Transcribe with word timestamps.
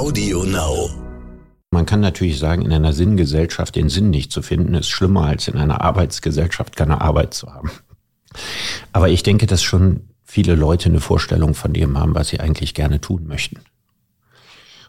Audio 0.00 0.44
Now. 0.44 0.88
Man 1.70 1.84
kann 1.84 2.00
natürlich 2.00 2.38
sagen, 2.38 2.62
in 2.62 2.72
einer 2.72 2.94
Sinngesellschaft 2.94 3.76
den 3.76 3.90
Sinn 3.90 4.08
nicht 4.08 4.32
zu 4.32 4.40
finden, 4.40 4.72
ist 4.72 4.88
schlimmer 4.88 5.26
als 5.26 5.46
in 5.46 5.58
einer 5.58 5.82
Arbeitsgesellschaft 5.82 6.74
keine 6.74 7.02
Arbeit 7.02 7.34
zu 7.34 7.52
haben. 7.52 7.70
Aber 8.92 9.10
ich 9.10 9.22
denke, 9.22 9.46
dass 9.46 9.62
schon 9.62 10.08
viele 10.24 10.54
Leute 10.54 10.88
eine 10.88 11.00
Vorstellung 11.00 11.52
von 11.52 11.74
dem 11.74 11.98
haben, 11.98 12.14
was 12.14 12.28
sie 12.28 12.40
eigentlich 12.40 12.72
gerne 12.72 13.02
tun 13.02 13.26
möchten. 13.26 13.60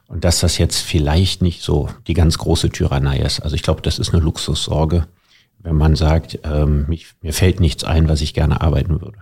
Und 0.08 0.24
dass 0.24 0.40
das 0.40 0.58
jetzt 0.58 0.80
vielleicht 0.80 1.42
nicht 1.42 1.62
so 1.62 1.90
die 2.08 2.14
ganz 2.14 2.38
große 2.38 2.70
Tyrannei 2.70 3.20
ist. 3.20 3.42
Also 3.42 3.58
ich 3.58 3.64
glaube, 3.64 3.82
das 3.82 4.00
ist 4.00 4.14
eine 4.14 4.24
Luxussorge, 4.24 5.08
wenn 5.60 5.76
man 5.76 5.98
sagt, 5.98 6.40
ähm, 6.46 6.86
mich, 6.88 7.08
mir 7.22 7.34
fällt 7.34 7.60
nichts 7.60 7.84
ein, 7.84 8.08
was 8.08 8.22
ich 8.22 8.34
gerne 8.34 8.62
arbeiten 8.62 9.02
würde. 9.02 9.18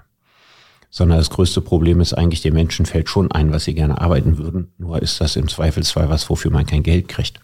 Sondern 0.90 1.20
das 1.20 1.30
größte 1.30 1.62
Problem 1.62 2.02
ist 2.02 2.14
eigentlich, 2.14 2.42
den 2.42 2.54
Menschen 2.54 2.86
fällt 2.86 3.10
schon 3.10 3.32
ein, 3.32 3.52
was 3.52 3.66
sie 3.66 3.76
gerne 3.76 4.02
arbeiten 4.02 4.38
würden. 4.38 4.74
Nur 4.78 5.02
ist 5.02 5.22
das 5.22 5.36
im 5.36 5.48
Zweifelsfall 5.48 6.10
was, 6.10 6.30
wofür 6.30 6.52
man 6.52 6.66
kein 6.66 6.84
Geld 6.84 7.08
kriegt. 7.08 7.40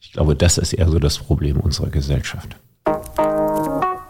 Ich 0.00 0.12
glaube, 0.12 0.34
das 0.34 0.56
ist 0.56 0.72
eher 0.72 0.88
so 0.88 0.98
das 0.98 1.18
Problem 1.18 1.60
unserer 1.60 1.90
Gesellschaft. 1.90 2.56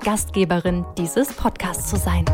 Gastgeberin 0.00 0.84
dieses 0.96 1.32
Podcasts 1.32 1.88
zu 1.88 1.96
sein. 1.96 2.24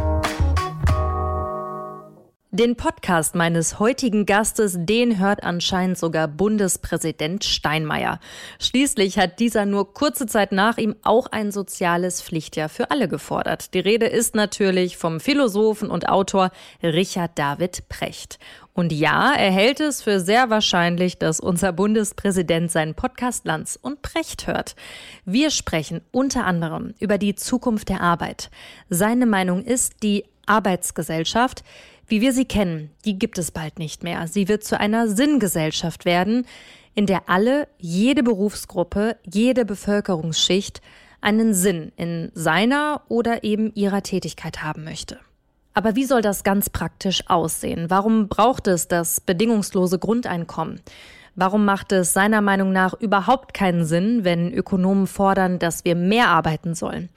Den 2.55 2.77
Podcast 2.77 3.35
meines 3.35 3.81
heutigen 3.81 4.27
Gastes, 4.27 4.77
den 4.79 5.19
hört 5.19 5.43
anscheinend 5.43 5.99
sogar 5.99 6.29
Bundespräsident 6.29 7.43
Steinmeier. 7.43 8.21
Schließlich 8.61 9.19
hat 9.19 9.41
dieser 9.41 9.67
nur 9.67 9.93
kurze 9.93 10.27
Zeit 10.27 10.53
nach 10.53 10.79
ihm 10.79 10.95
auch 11.03 11.27
ein 11.27 11.51
soziales 11.51 12.23
Pflichtjahr 12.23 12.69
für 12.69 12.93
alle 12.93 13.09
gefordert. 13.09 13.75
Die 13.75 13.81
Rede 13.81 14.07
ist 14.07 14.37
natürlich 14.37 14.97
vom 14.97 15.19
Philosophen 15.19 15.91
und 15.91 16.09
Autor 16.09 16.53
Richard 16.81 17.37
David 17.37 17.89
Precht. 17.89 18.39
Und 18.73 18.93
ja, 18.93 19.33
er 19.33 19.51
hält 19.51 19.81
es 19.81 20.01
für 20.01 20.21
sehr 20.21 20.49
wahrscheinlich, 20.49 21.19
dass 21.19 21.41
unser 21.41 21.73
Bundespräsident 21.73 22.71
seinen 22.71 22.95
Podcast 22.95 23.47
Lanz 23.47 23.77
und 23.83 24.01
Precht 24.01 24.47
hört. 24.47 24.77
Wir 25.25 25.51
sprechen 25.51 26.03
unter 26.13 26.47
anderem 26.47 26.95
über 27.01 27.19
die 27.19 27.35
Zukunft 27.35 27.89
der 27.89 28.01
Arbeit. 28.01 28.49
Seine 28.89 29.27
Meinung 29.27 29.65
ist, 29.65 30.05
die 30.05 30.25
Arbeitsgesellschaft 30.47 31.65
wie 32.07 32.21
wir 32.21 32.33
sie 32.33 32.45
kennen, 32.45 32.91
die 33.05 33.19
gibt 33.19 33.39
es 33.39 33.51
bald 33.51 33.79
nicht 33.79 34.03
mehr. 34.03 34.27
Sie 34.27 34.49
wird 34.49 34.65
zu 34.65 34.79
einer 34.79 35.09
Sinngesellschaft 35.09 36.05
werden, 36.05 36.47
in 36.95 37.07
der 37.07 37.29
alle, 37.29 37.69
jede 37.79 38.23
Berufsgruppe, 38.23 39.17
jede 39.25 39.65
Bevölkerungsschicht 39.65 40.81
einen 41.21 41.55
Sinn 41.55 41.93
in 41.97 42.31
seiner 42.35 43.03
oder 43.09 43.45
eben 43.45 43.73
ihrer 43.75 44.03
Tätigkeit 44.03 44.63
haben 44.63 44.85
möchte. 44.85 45.19
Aber 45.73 45.97
wie 45.97 46.05
soll 46.05 46.23
das 46.23 46.45
ganz 46.45 46.71
praktisch 46.71 47.25
aussehen? 47.27 47.91
Warum 47.91 48.29
braucht 48.29 48.69
es 48.69 48.87
das 48.87 49.21
bedingungslose 49.21 49.99
Grundeinkommen? 49.99 50.81
Warum 51.35 51.65
macht 51.65 51.91
es 51.91 52.13
seiner 52.13 52.41
Meinung 52.41 52.71
nach 52.71 52.95
überhaupt 52.95 53.55
keinen 53.55 53.85
Sinn, 53.85 54.23
wenn 54.23 54.53
Ökonomen 54.53 55.09
fordern, 55.09 55.59
dass 55.59 55.85
wir 55.85 55.97
mehr 55.97 56.29
arbeiten 56.29 56.77
sollen? 56.77 57.09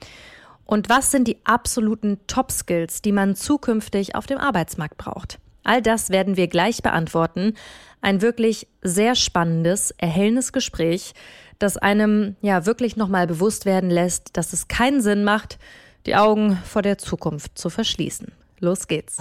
Und 0.70 0.90
was 0.90 1.10
sind 1.10 1.26
die 1.26 1.38
absoluten 1.44 2.18
Top-Skills, 2.26 3.00
die 3.00 3.10
man 3.10 3.34
zukünftig 3.34 4.14
auf 4.14 4.26
dem 4.26 4.36
Arbeitsmarkt 4.36 4.98
braucht? 4.98 5.38
All 5.64 5.80
das 5.80 6.10
werden 6.10 6.36
wir 6.36 6.46
gleich 6.46 6.82
beantworten. 6.82 7.54
Ein 8.02 8.20
wirklich 8.20 8.68
sehr 8.82 9.14
spannendes, 9.14 9.92
erhellendes 9.92 10.52
Gespräch, 10.52 11.14
das 11.58 11.78
einem 11.78 12.36
ja 12.42 12.66
wirklich 12.66 12.98
nochmal 12.98 13.26
bewusst 13.26 13.64
werden 13.64 13.88
lässt, 13.88 14.36
dass 14.36 14.52
es 14.52 14.68
keinen 14.68 15.00
Sinn 15.00 15.24
macht, 15.24 15.58
die 16.04 16.16
Augen 16.16 16.58
vor 16.58 16.82
der 16.82 16.98
Zukunft 16.98 17.56
zu 17.56 17.70
verschließen. 17.70 18.30
Los 18.60 18.88
geht's. 18.88 19.16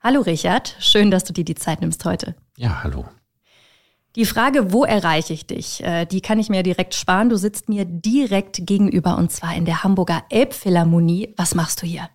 Hallo 0.00 0.20
Richard, 0.20 0.76
schön, 0.78 1.10
dass 1.10 1.24
du 1.24 1.32
dir 1.32 1.44
die 1.44 1.56
Zeit 1.56 1.80
nimmst 1.80 2.04
heute. 2.04 2.36
Ja, 2.56 2.84
hallo. 2.84 3.04
Die 4.16 4.24
Frage, 4.24 4.72
wo 4.72 4.84
erreiche 4.84 5.34
ich 5.34 5.46
dich, 5.46 5.84
äh, 5.84 6.06
die 6.06 6.22
kann 6.22 6.38
ich 6.38 6.48
mir 6.48 6.62
direkt 6.62 6.94
sparen. 6.94 7.28
Du 7.28 7.36
sitzt 7.36 7.68
mir 7.68 7.84
direkt 7.84 8.66
gegenüber 8.66 9.18
und 9.18 9.30
zwar 9.30 9.54
in 9.54 9.66
der 9.66 9.84
Hamburger 9.84 10.24
Elbphilharmonie. 10.30 11.34
Was 11.36 11.54
machst 11.54 11.82
du 11.82 11.86
hier? 11.86 12.08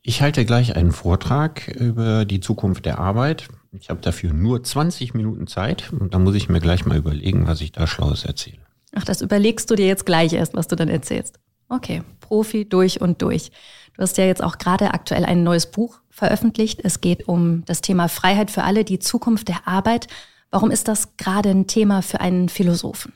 Ich 0.00 0.22
halte 0.22 0.46
gleich 0.46 0.76
einen 0.76 0.92
Vortrag 0.92 1.68
über 1.68 2.24
die 2.24 2.40
Zukunft 2.40 2.86
der 2.86 2.98
Arbeit. 2.98 3.48
Ich 3.72 3.90
habe 3.90 4.00
dafür 4.00 4.32
nur 4.32 4.64
20 4.64 5.12
Minuten 5.12 5.46
Zeit 5.46 5.92
und 5.92 6.14
da 6.14 6.18
muss 6.18 6.34
ich 6.36 6.48
mir 6.48 6.58
gleich 6.58 6.86
mal 6.86 6.96
überlegen, 6.96 7.46
was 7.46 7.60
ich 7.60 7.72
da 7.72 7.86
Schlaues 7.86 8.24
erzähle. 8.24 8.56
Ach, 8.94 9.04
das 9.04 9.20
überlegst 9.20 9.70
du 9.70 9.74
dir 9.74 9.86
jetzt 9.86 10.06
gleich 10.06 10.32
erst, 10.32 10.54
was 10.54 10.68
du 10.68 10.74
dann 10.76 10.88
erzählst. 10.88 11.38
Okay, 11.68 12.02
Profi 12.20 12.66
durch 12.66 13.02
und 13.02 13.20
durch. 13.20 13.50
Du 13.92 14.02
hast 14.02 14.16
ja 14.16 14.24
jetzt 14.24 14.42
auch 14.42 14.56
gerade 14.56 14.94
aktuell 14.94 15.26
ein 15.26 15.42
neues 15.42 15.70
Buch 15.70 16.00
veröffentlicht. 16.08 16.80
Es 16.82 17.02
geht 17.02 17.28
um 17.28 17.62
das 17.66 17.82
Thema 17.82 18.08
Freiheit 18.08 18.50
für 18.50 18.64
alle, 18.64 18.84
die 18.84 19.00
Zukunft 19.00 19.48
der 19.48 19.68
Arbeit. 19.68 20.08
Warum 20.50 20.70
ist 20.70 20.88
das 20.88 21.16
gerade 21.16 21.50
ein 21.50 21.66
Thema 21.66 22.02
für 22.02 22.20
einen 22.20 22.48
Philosophen? 22.48 23.12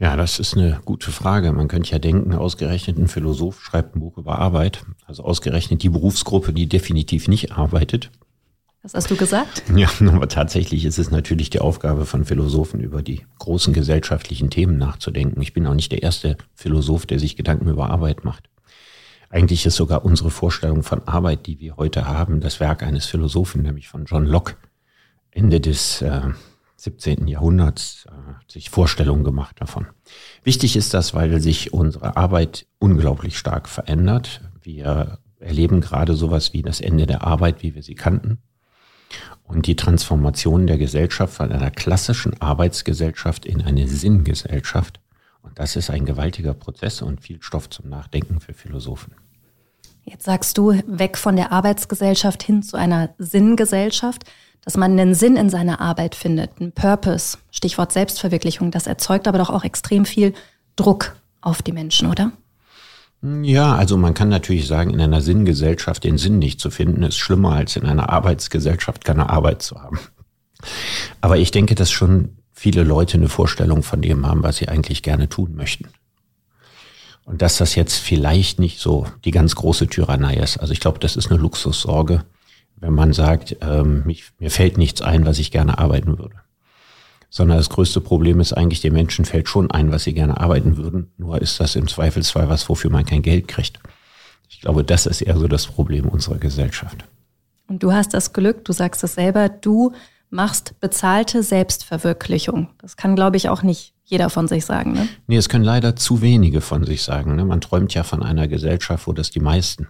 Ja, 0.00 0.14
das 0.14 0.38
ist 0.38 0.56
eine 0.56 0.80
gute 0.84 1.10
Frage. 1.10 1.52
Man 1.52 1.66
könnte 1.66 1.90
ja 1.90 1.98
denken, 1.98 2.32
ausgerechnet 2.32 2.98
ein 2.98 3.08
Philosoph 3.08 3.60
schreibt 3.60 3.96
ein 3.96 4.00
Buch 4.00 4.16
über 4.16 4.38
Arbeit. 4.38 4.84
Also 5.06 5.24
ausgerechnet 5.24 5.82
die 5.82 5.88
Berufsgruppe, 5.88 6.52
die 6.52 6.68
definitiv 6.68 7.26
nicht 7.26 7.50
arbeitet. 7.52 8.12
Was 8.82 8.94
hast 8.94 9.10
du 9.10 9.16
gesagt? 9.16 9.64
Ja, 9.74 9.88
aber 10.12 10.28
tatsächlich 10.28 10.84
ist 10.84 11.00
es 11.00 11.10
natürlich 11.10 11.50
die 11.50 11.58
Aufgabe 11.58 12.06
von 12.06 12.24
Philosophen, 12.24 12.78
über 12.78 13.02
die 13.02 13.26
großen 13.40 13.72
gesellschaftlichen 13.72 14.50
Themen 14.50 14.78
nachzudenken. 14.78 15.42
Ich 15.42 15.52
bin 15.52 15.66
auch 15.66 15.74
nicht 15.74 15.90
der 15.90 16.04
erste 16.04 16.36
Philosoph, 16.54 17.04
der 17.04 17.18
sich 17.18 17.34
Gedanken 17.34 17.68
über 17.68 17.90
Arbeit 17.90 18.24
macht. 18.24 18.48
Eigentlich 19.30 19.66
ist 19.66 19.74
sogar 19.74 20.04
unsere 20.04 20.30
Vorstellung 20.30 20.84
von 20.84 21.06
Arbeit, 21.08 21.46
die 21.46 21.58
wir 21.58 21.76
heute 21.76 22.06
haben, 22.06 22.40
das 22.40 22.60
Werk 22.60 22.84
eines 22.84 23.06
Philosophen, 23.06 23.62
nämlich 23.62 23.88
von 23.88 24.04
John 24.04 24.24
Locke. 24.26 24.54
Ende 25.38 25.60
des 25.60 26.02
äh, 26.02 26.22
17. 26.76 27.28
Jahrhunderts 27.28 28.06
äh, 28.08 28.52
sich 28.52 28.70
Vorstellungen 28.70 29.22
gemacht 29.22 29.56
davon. 29.60 29.86
Wichtig 30.42 30.76
ist 30.76 30.94
das, 30.94 31.14
weil 31.14 31.40
sich 31.40 31.72
unsere 31.72 32.16
Arbeit 32.16 32.66
unglaublich 32.80 33.38
stark 33.38 33.68
verändert. 33.68 34.40
Wir 34.62 35.18
erleben 35.38 35.80
gerade 35.80 36.14
sowas 36.14 36.52
wie 36.52 36.62
das 36.62 36.80
Ende 36.80 37.06
der 37.06 37.22
Arbeit, 37.22 37.62
wie 37.62 37.76
wir 37.76 37.84
sie 37.84 37.94
kannten. 37.94 38.38
Und 39.44 39.66
die 39.66 39.76
Transformation 39.76 40.66
der 40.66 40.76
Gesellschaft 40.76 41.34
von 41.34 41.52
einer 41.52 41.70
klassischen 41.70 42.40
Arbeitsgesellschaft 42.42 43.46
in 43.46 43.62
eine 43.62 43.86
Sinngesellschaft. 43.86 45.00
Und 45.42 45.58
das 45.60 45.76
ist 45.76 45.88
ein 45.88 46.04
gewaltiger 46.04 46.52
Prozess 46.52 47.00
und 47.00 47.22
viel 47.22 47.40
Stoff 47.40 47.70
zum 47.70 47.88
Nachdenken 47.88 48.40
für 48.40 48.54
Philosophen. 48.54 49.14
Jetzt 50.04 50.24
sagst 50.24 50.58
du, 50.58 50.72
weg 50.86 51.16
von 51.16 51.36
der 51.36 51.52
Arbeitsgesellschaft 51.52 52.42
hin 52.42 52.62
zu 52.62 52.76
einer 52.76 53.10
Sinngesellschaft 53.18 54.24
dass 54.64 54.76
man 54.76 54.92
einen 54.92 55.14
Sinn 55.14 55.36
in 55.36 55.50
seiner 55.50 55.80
Arbeit 55.80 56.14
findet, 56.14 56.60
einen 56.60 56.72
Purpose, 56.72 57.38
Stichwort 57.50 57.92
Selbstverwirklichung, 57.92 58.70
das 58.70 58.86
erzeugt 58.86 59.26
aber 59.28 59.38
doch 59.38 59.50
auch 59.50 59.64
extrem 59.64 60.04
viel 60.04 60.34
Druck 60.76 61.16
auf 61.40 61.62
die 61.62 61.72
Menschen, 61.72 62.08
oder? 62.08 62.32
Ja, 63.22 63.74
also 63.74 63.96
man 63.96 64.14
kann 64.14 64.28
natürlich 64.28 64.66
sagen, 64.68 64.90
in 64.90 65.00
einer 65.00 65.20
Sinngesellschaft 65.20 66.04
den 66.04 66.18
Sinn 66.18 66.38
nicht 66.38 66.60
zu 66.60 66.70
finden, 66.70 67.02
ist 67.02 67.18
schlimmer 67.18 67.52
als 67.52 67.76
in 67.76 67.84
einer 67.84 68.10
Arbeitsgesellschaft 68.10 69.04
keine 69.04 69.28
Arbeit 69.28 69.62
zu 69.62 69.80
haben. 69.82 69.98
Aber 71.20 71.36
ich 71.36 71.50
denke, 71.50 71.74
dass 71.74 71.90
schon 71.90 72.36
viele 72.52 72.84
Leute 72.84 73.16
eine 73.16 73.28
Vorstellung 73.28 73.82
von 73.82 74.02
dem 74.02 74.26
haben, 74.26 74.42
was 74.42 74.58
sie 74.58 74.68
eigentlich 74.68 75.02
gerne 75.02 75.28
tun 75.28 75.54
möchten. 75.56 75.88
Und 77.24 77.42
dass 77.42 77.58
das 77.58 77.74
jetzt 77.74 77.96
vielleicht 77.96 78.58
nicht 78.58 78.78
so 78.78 79.06
die 79.24 79.32
ganz 79.32 79.54
große 79.54 79.88
Tyrannei 79.88 80.34
ist. 80.34 80.58
Also 80.58 80.72
ich 80.72 80.80
glaube, 80.80 80.98
das 80.98 81.16
ist 81.16 81.30
eine 81.30 81.40
Luxussorge 81.40 82.24
wenn 82.80 82.94
man 82.94 83.12
sagt, 83.12 83.56
ähm, 83.60 84.02
mich, 84.04 84.32
mir 84.38 84.50
fällt 84.50 84.78
nichts 84.78 85.02
ein, 85.02 85.26
was 85.26 85.38
ich 85.38 85.50
gerne 85.50 85.78
arbeiten 85.78 86.18
würde. 86.18 86.36
Sondern 87.30 87.58
das 87.58 87.68
größte 87.68 88.00
Problem 88.00 88.40
ist 88.40 88.52
eigentlich, 88.52 88.80
den 88.80 88.94
Menschen 88.94 89.24
fällt 89.24 89.48
schon 89.48 89.70
ein, 89.70 89.92
was 89.92 90.04
sie 90.04 90.14
gerne 90.14 90.40
arbeiten 90.40 90.76
würden. 90.76 91.12
Nur 91.18 91.40
ist 91.40 91.60
das 91.60 91.76
im 91.76 91.88
Zweifelsfall 91.88 92.48
was, 92.48 92.68
wofür 92.68 92.90
man 92.90 93.04
kein 93.04 93.22
Geld 93.22 93.48
kriegt. 93.48 93.80
Ich 94.48 94.60
glaube, 94.60 94.82
das 94.82 95.06
ist 95.06 95.20
eher 95.20 95.36
so 95.36 95.46
das 95.46 95.66
Problem 95.66 96.08
unserer 96.08 96.38
Gesellschaft. 96.38 97.04
Und 97.66 97.82
du 97.82 97.92
hast 97.92 98.14
das 98.14 98.32
Glück, 98.32 98.64
du 98.64 98.72
sagst 98.72 99.04
es 99.04 99.14
selber, 99.14 99.50
du 99.50 99.92
machst 100.30 100.80
bezahlte 100.80 101.42
Selbstverwirklichung. 101.42 102.68
Das 102.80 102.96
kann, 102.96 103.14
glaube 103.14 103.36
ich, 103.36 103.50
auch 103.50 103.62
nicht 103.62 103.92
jeder 104.04 104.30
von 104.30 104.48
sich 104.48 104.64
sagen. 104.64 104.92
Ne? 104.92 105.08
Nee, 105.26 105.36
es 105.36 105.50
können 105.50 105.64
leider 105.64 105.96
zu 105.96 106.22
wenige 106.22 106.62
von 106.62 106.84
sich 106.84 107.02
sagen. 107.02 107.36
Ne? 107.36 107.44
Man 107.44 107.60
träumt 107.60 107.92
ja 107.92 108.04
von 108.04 108.22
einer 108.22 108.48
Gesellschaft, 108.48 109.06
wo 109.06 109.12
das 109.12 109.30
die 109.30 109.40
meisten 109.40 109.88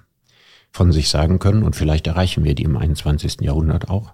von 0.70 0.92
sich 0.92 1.08
sagen 1.08 1.38
können 1.38 1.62
und 1.62 1.76
vielleicht 1.76 2.06
erreichen 2.06 2.44
wir 2.44 2.54
die 2.54 2.64
im 2.64 2.76
21. 2.76 3.40
Jahrhundert 3.40 3.88
auch. 3.88 4.12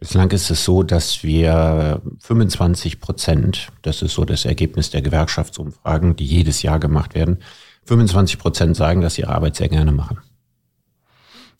Bislang 0.00 0.30
ist 0.32 0.50
es 0.50 0.64
so, 0.64 0.82
dass 0.82 1.22
wir 1.22 2.02
25 2.20 3.00
Prozent, 3.00 3.68
das 3.82 4.02
ist 4.02 4.14
so 4.14 4.24
das 4.24 4.44
Ergebnis 4.44 4.90
der 4.90 5.02
Gewerkschaftsumfragen, 5.02 6.16
die 6.16 6.26
jedes 6.26 6.62
Jahr 6.62 6.78
gemacht 6.78 7.14
werden, 7.14 7.38
25 7.86 8.38
Prozent 8.38 8.76
sagen, 8.76 9.00
dass 9.00 9.14
sie 9.14 9.22
ihre 9.22 9.34
Arbeit 9.34 9.56
sehr 9.56 9.68
gerne 9.68 9.92
machen. 9.92 10.18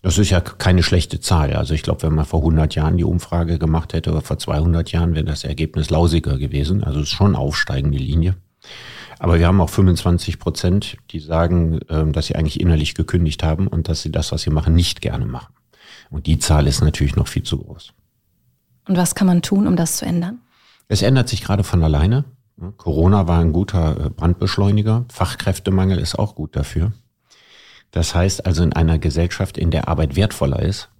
Das 0.03 0.19
ist 0.19 0.29
ja 0.29 0.43
keine 0.43 0.83
schlechte 0.83 1.21
Zahl. 1.21 1.55
Also 1.55 1.73
ich 1.73 1.83
glaube, 1.83 2.03
wenn 2.03 2.15
man 2.15 2.27
vor 2.27 2.41
100 2.41 2.75
Jahren 2.75 2.99
die 2.99 3.05
Umfrage 3.05 3.59
gemacht 3.59 3.95
hätte 3.95 4.11
oder 4.11 4.21
vor 4.21 4.39
200 4.39 4.93
Jahren, 4.93 5.15
wäre 5.15 5.25
das 5.25 5.45
Ergebnis 5.45 5.89
lausiger 5.89 6.37
gewesen. 6.37 6.85
Also 6.85 7.01
es 7.01 7.07
ist 7.07 7.15
schon 7.15 7.35
aufsteigende 7.35 7.97
Linie. 7.97 8.37
Aber 9.19 9.39
wir 9.39 9.47
haben 9.47 9.61
auch 9.61 9.71
25 9.71 10.39
Prozent, 10.39 10.97
die 11.11 11.21
sagen, 11.21 11.81
ähm, 11.89 12.13
dass 12.13 12.27
sie 12.27 12.37
eigentlich 12.37 12.61
innerlich 12.61 12.95
gekündigt 12.95 13.43
haben 13.43 13.67
und 13.67 13.89
dass 13.89 14.03
sie 14.03 14.13
das, 14.13 14.33
was 14.33 14.43
sie 14.43 14.51
machen, 14.51 14.75
nicht 14.75 15.01
gerne 15.01 15.27
machen. 15.27 15.55
Und 16.11 16.27
die 16.27 16.39
Zahl 16.39 16.67
ist 16.67 16.83
natürlich 16.83 17.17
noch 17.17 17.29
viel 17.29 17.43
zu 17.43 17.59
groß. 17.59 17.93
Und 18.89 18.97
was 18.97 19.15
kann 19.15 19.27
man 19.27 19.43
tun, 19.43 19.67
um 19.67 19.77
das 19.77 19.97
zu 19.97 20.05
ändern? 20.05 20.41
Es 20.89 21.03
ändert 21.03 21.29
sich 21.29 21.43
gerade 21.43 21.65
von 21.65 21.83
alleine. 21.83 22.25
Corona 22.77 23.27
war 23.27 23.41
ein 23.41 23.53
guter 23.53 24.07
äh, 24.07 24.11
Brandbeschleuniger. 24.11 25.07
Fachkräftemangel 25.11 25.99
ist 25.99 26.19
auch 26.19 26.35
gut 26.35 26.55
dafür. 26.55 26.93
Das 27.91 28.15
heißt 28.15 28.47
also, 28.47 28.63
in 28.63 28.73
einer 28.73 28.99
Gesellschaft, 28.99 29.57
in 29.57 29.71
der 29.71 29.89
Arbeit 29.89 30.17
wertvoller 30.17 30.61
ist, 30.61 30.91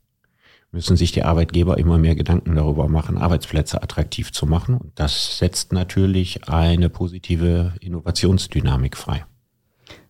müssen 0.75 0.97
sich 0.97 1.13
die 1.13 1.23
Arbeitgeber 1.23 1.79
immer 1.79 1.99
mehr 1.99 2.17
Gedanken 2.17 2.57
darüber 2.57 2.89
machen, 2.89 3.17
Arbeitsplätze 3.17 3.81
attraktiv 3.81 4.33
zu 4.33 4.45
machen. 4.45 4.77
Und 4.77 4.91
das 4.97 5.39
setzt 5.39 5.73
natürlich 5.73 6.49
eine 6.49 6.91
positive 6.91 7.75
Innovationsdynamik 7.81 8.97
frei. 8.97 9.25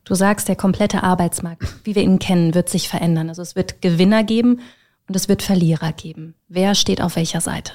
Du 0.04 0.14
sagst, 0.14 0.48
der 0.48 0.56
komplette 0.56 1.02
Arbeitsmarkt, 1.02 1.64
wie 1.84 1.94
wir 1.94 2.02
ihn 2.02 2.18
kennen, 2.18 2.54
wird 2.54 2.70
sich 2.70 2.88
verändern. 2.88 3.28
Also 3.28 3.42
es 3.42 3.54
wird 3.56 3.82
Gewinner 3.82 4.24
geben 4.24 4.60
und 5.06 5.14
es 5.14 5.28
wird 5.28 5.42
Verlierer 5.42 5.92
geben. 5.92 6.34
Wer 6.48 6.74
steht 6.74 7.02
auf 7.02 7.16
welcher 7.16 7.42
Seite? 7.42 7.72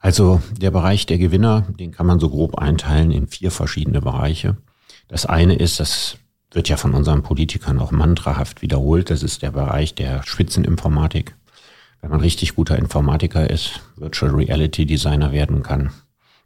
Also 0.00 0.42
der 0.56 0.72
Bereich 0.72 1.06
der 1.06 1.18
Gewinner, 1.18 1.66
den 1.78 1.92
kann 1.92 2.06
man 2.06 2.18
so 2.18 2.30
grob 2.30 2.58
einteilen 2.58 3.12
in 3.12 3.28
vier 3.28 3.52
verschiedene 3.52 4.00
Bereiche. 4.00 4.56
Das 5.06 5.24
eine 5.24 5.54
ist, 5.54 5.78
das 5.78 6.18
wird 6.50 6.68
ja 6.68 6.76
von 6.76 6.94
unseren 6.94 7.22
Politikern 7.22 7.78
auch 7.78 7.90
mantrahaft 7.90 8.62
wiederholt, 8.62 9.10
das 9.10 9.22
ist 9.22 9.42
der 9.42 9.50
Bereich 9.50 9.94
der 9.94 10.22
Spitzeninformatik. 10.22 11.34
Wenn 12.00 12.10
man 12.10 12.20
richtig 12.20 12.54
guter 12.54 12.78
Informatiker 12.78 13.50
ist, 13.50 13.80
Virtual 13.96 14.34
Reality 14.34 14.86
Designer 14.86 15.32
werden 15.32 15.62
kann, 15.62 15.90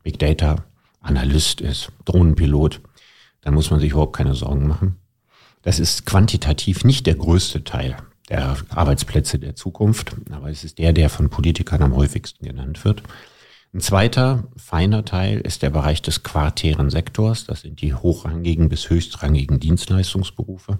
Big 0.02 0.18
Data 0.18 0.64
Analyst 1.00 1.60
ist, 1.60 1.92
Drohnenpilot, 2.04 2.80
dann 3.42 3.54
muss 3.54 3.70
man 3.70 3.80
sich 3.80 3.90
überhaupt 3.90 4.16
keine 4.16 4.34
Sorgen 4.34 4.68
machen. 4.68 4.96
Das 5.62 5.78
ist 5.78 6.06
quantitativ 6.06 6.84
nicht 6.84 7.06
der 7.06 7.14
größte 7.14 7.64
Teil 7.64 7.96
der 8.28 8.56
Arbeitsplätze 8.70 9.38
der 9.38 9.56
Zukunft, 9.56 10.16
aber 10.30 10.48
es 10.48 10.64
ist 10.64 10.78
der, 10.78 10.92
der 10.92 11.10
von 11.10 11.28
Politikern 11.28 11.82
am 11.82 11.94
häufigsten 11.94 12.46
genannt 12.46 12.84
wird. 12.84 13.02
Ein 13.74 13.80
zweiter 13.80 14.44
feiner 14.54 15.02
Teil 15.02 15.40
ist 15.40 15.62
der 15.62 15.70
Bereich 15.70 16.02
des 16.02 16.22
quartären 16.22 16.90
Sektors. 16.90 17.46
Das 17.46 17.62
sind 17.62 17.80
die 17.80 17.94
hochrangigen 17.94 18.68
bis 18.68 18.90
höchstrangigen 18.90 19.60
Dienstleistungsberufe. 19.60 20.78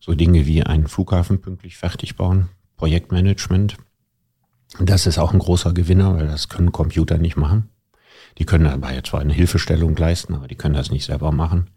So 0.00 0.14
Dinge 0.14 0.46
wie 0.46 0.62
einen 0.62 0.88
Flughafen 0.88 1.42
pünktlich 1.42 1.76
fertig 1.76 2.16
bauen, 2.16 2.48
Projektmanagement. 2.78 3.76
Das 4.80 5.06
ist 5.06 5.18
auch 5.18 5.34
ein 5.34 5.40
großer 5.40 5.74
Gewinner, 5.74 6.16
weil 6.16 6.26
das 6.26 6.48
können 6.48 6.72
Computer 6.72 7.18
nicht 7.18 7.36
machen. 7.36 7.68
Die 8.38 8.46
können 8.46 8.64
dabei 8.64 8.98
zwar 9.02 9.20
eine 9.20 9.34
Hilfestellung 9.34 9.94
leisten, 9.94 10.34
aber 10.34 10.48
die 10.48 10.56
können 10.56 10.74
das 10.74 10.90
nicht 10.90 11.04
selber 11.04 11.32
machen. 11.32 11.68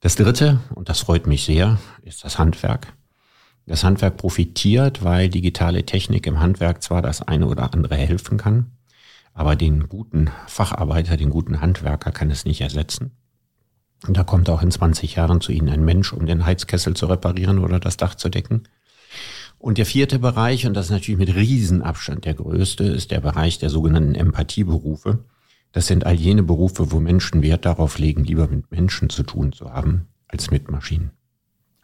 Das 0.00 0.16
dritte, 0.16 0.58
und 0.74 0.88
das 0.88 1.00
freut 1.00 1.28
mich 1.28 1.44
sehr, 1.44 1.78
ist 2.02 2.24
das 2.24 2.36
Handwerk. 2.36 2.94
Das 3.64 3.84
Handwerk 3.84 4.16
profitiert, 4.16 5.04
weil 5.04 5.28
digitale 5.28 5.86
Technik 5.86 6.26
im 6.26 6.40
Handwerk 6.40 6.82
zwar 6.82 7.00
das 7.00 7.22
eine 7.22 7.46
oder 7.46 7.72
andere 7.72 7.94
helfen 7.94 8.38
kann, 8.38 8.72
aber 9.38 9.54
den 9.54 9.88
guten 9.88 10.30
Facharbeiter, 10.48 11.16
den 11.16 11.30
guten 11.30 11.60
Handwerker 11.60 12.10
kann 12.10 12.28
es 12.28 12.44
nicht 12.44 12.60
ersetzen. 12.60 13.12
Und 14.04 14.16
da 14.16 14.24
kommt 14.24 14.50
auch 14.50 14.62
in 14.62 14.72
20 14.72 15.14
Jahren 15.14 15.40
zu 15.40 15.52
Ihnen 15.52 15.68
ein 15.68 15.84
Mensch, 15.84 16.12
um 16.12 16.26
den 16.26 16.44
Heizkessel 16.44 16.94
zu 16.94 17.06
reparieren 17.06 17.60
oder 17.60 17.78
das 17.78 17.96
Dach 17.96 18.16
zu 18.16 18.30
decken. 18.30 18.64
Und 19.56 19.78
der 19.78 19.86
vierte 19.86 20.18
Bereich, 20.18 20.66
und 20.66 20.74
das 20.74 20.86
ist 20.86 20.90
natürlich 20.90 21.20
mit 21.20 21.36
Riesenabstand 21.36 22.24
der 22.24 22.34
größte, 22.34 22.82
ist 22.82 23.12
der 23.12 23.20
Bereich 23.20 23.60
der 23.60 23.70
sogenannten 23.70 24.16
Empathieberufe. 24.16 25.20
Das 25.70 25.86
sind 25.86 26.04
all 26.04 26.16
jene 26.16 26.42
Berufe, 26.42 26.90
wo 26.90 26.98
Menschen 26.98 27.40
Wert 27.40 27.64
darauf 27.64 27.98
legen, 27.98 28.24
lieber 28.24 28.48
mit 28.48 28.72
Menschen 28.72 29.08
zu 29.08 29.22
tun 29.22 29.52
zu 29.52 29.72
haben, 29.72 30.08
als 30.26 30.50
mit 30.50 30.68
Maschinen. 30.68 31.12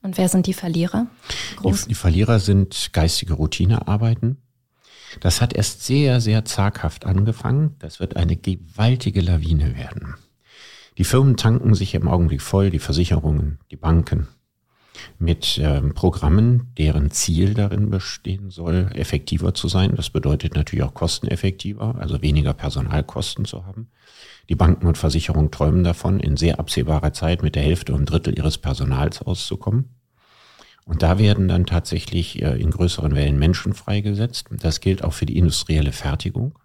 Und 0.03 0.19
wer 0.19 0.29
sind 0.29 0.49
die 0.49 0.55
Verlierer? 0.55 1.06
Die, 1.65 1.73
die, 1.89 1.95
Verlierer 1.95 2.41
sind 2.41 2.91
geistige 2.93 3.35
Routinearbeiten. 3.35 4.39
Das 5.21 5.41
hat 5.41 5.53
erst 5.53 5.85
sehr, 5.85 6.21
sehr 6.21 6.45
zaghaft 6.45 7.07
angefangen. 7.07 7.77
Das 7.79 8.01
wird 8.01 8.17
eine 8.17 8.37
gewaltige 8.37 9.21
Lawine 9.21 9.77
werden. 9.77 10.15
Die 10.99 11.05
Firmen 11.05 11.37
tanken 11.37 11.75
sich 11.75 11.95
im 11.95 12.09
Augenblick 12.09 12.43
voll, 12.43 12.71
die 12.71 12.79
Versicherungen, 12.79 13.59
die 13.71 13.77
Banken, 13.77 14.29
mit 15.19 15.59
ähm, 15.61 15.93
Programmen, 15.95 16.73
deren 16.79 17.11
Ziel 17.11 17.55
darin 17.55 17.91
bestehen 17.91 18.51
soll, 18.51 18.91
effektiver 18.95 19.55
zu 19.55 19.67
sein. 19.69 19.95
Das 19.97 20.11
bedeutet 20.11 20.55
natürlich 20.55 20.85
auch 20.85 20.95
kosteneffektiver, 20.95 21.97
also 21.99 22.23
weniger 22.23 22.55
Personalkosten 22.55 23.45
zu 23.45 23.67
haben. 23.67 23.89
Die 24.49 24.55
Banken 24.55 24.87
und 24.87 24.99
Versicherungen 24.99 25.51
träumen 25.51 25.85
davon, 25.85 26.21
in 26.21 26.37
sehr 26.37 26.61
absehbarer 26.61 27.13
Zeit 27.13 27.43
mit 27.43 27.55
der 27.55 27.63
Hälfte 27.63 27.95
und 27.95 28.07
Drittel 28.07 28.37
ihres 28.37 28.59
Personals 28.59 29.23
auszukommen. 29.23 29.94
Und 30.85 31.03
da 31.03 31.19
werden 31.19 31.49
dann 31.49 31.67
tatsächlich 31.67 32.43
äh, 32.43 32.61
in 32.61 32.71
größeren 32.71 33.15
Wellen 33.15 33.39
Menschen 33.39 33.73
freigesetzt. 33.73 34.47
Das 34.51 34.81
gilt 34.81 35.03
auch 35.03 35.13
für 35.13 35.27
die 35.27 35.39
industrielle 35.39 35.93
Fertigung. 35.93 36.59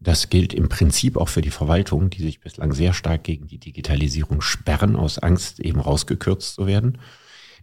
Das 0.00 0.28
gilt 0.28 0.52
im 0.52 0.68
Prinzip 0.68 1.16
auch 1.16 1.28
für 1.28 1.42
die 1.42 1.50
Verwaltung, 1.50 2.10
die 2.10 2.22
sich 2.22 2.40
bislang 2.40 2.72
sehr 2.72 2.92
stark 2.92 3.24
gegen 3.24 3.46
die 3.46 3.58
Digitalisierung 3.58 4.40
sperren, 4.40 4.96
aus 4.96 5.18
Angst 5.18 5.60
eben 5.60 5.80
rausgekürzt 5.80 6.56
zu 6.56 6.66
werden. 6.66 6.98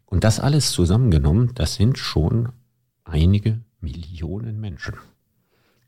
Und 0.06 0.24
das 0.24 0.40
alles 0.40 0.72
zusammengenommen, 0.72 1.52
das 1.54 1.76
sind 1.76 1.98
schon 1.98 2.50
einige 3.04 3.60
Millionen 3.82 4.60
Menschen. 4.60 4.96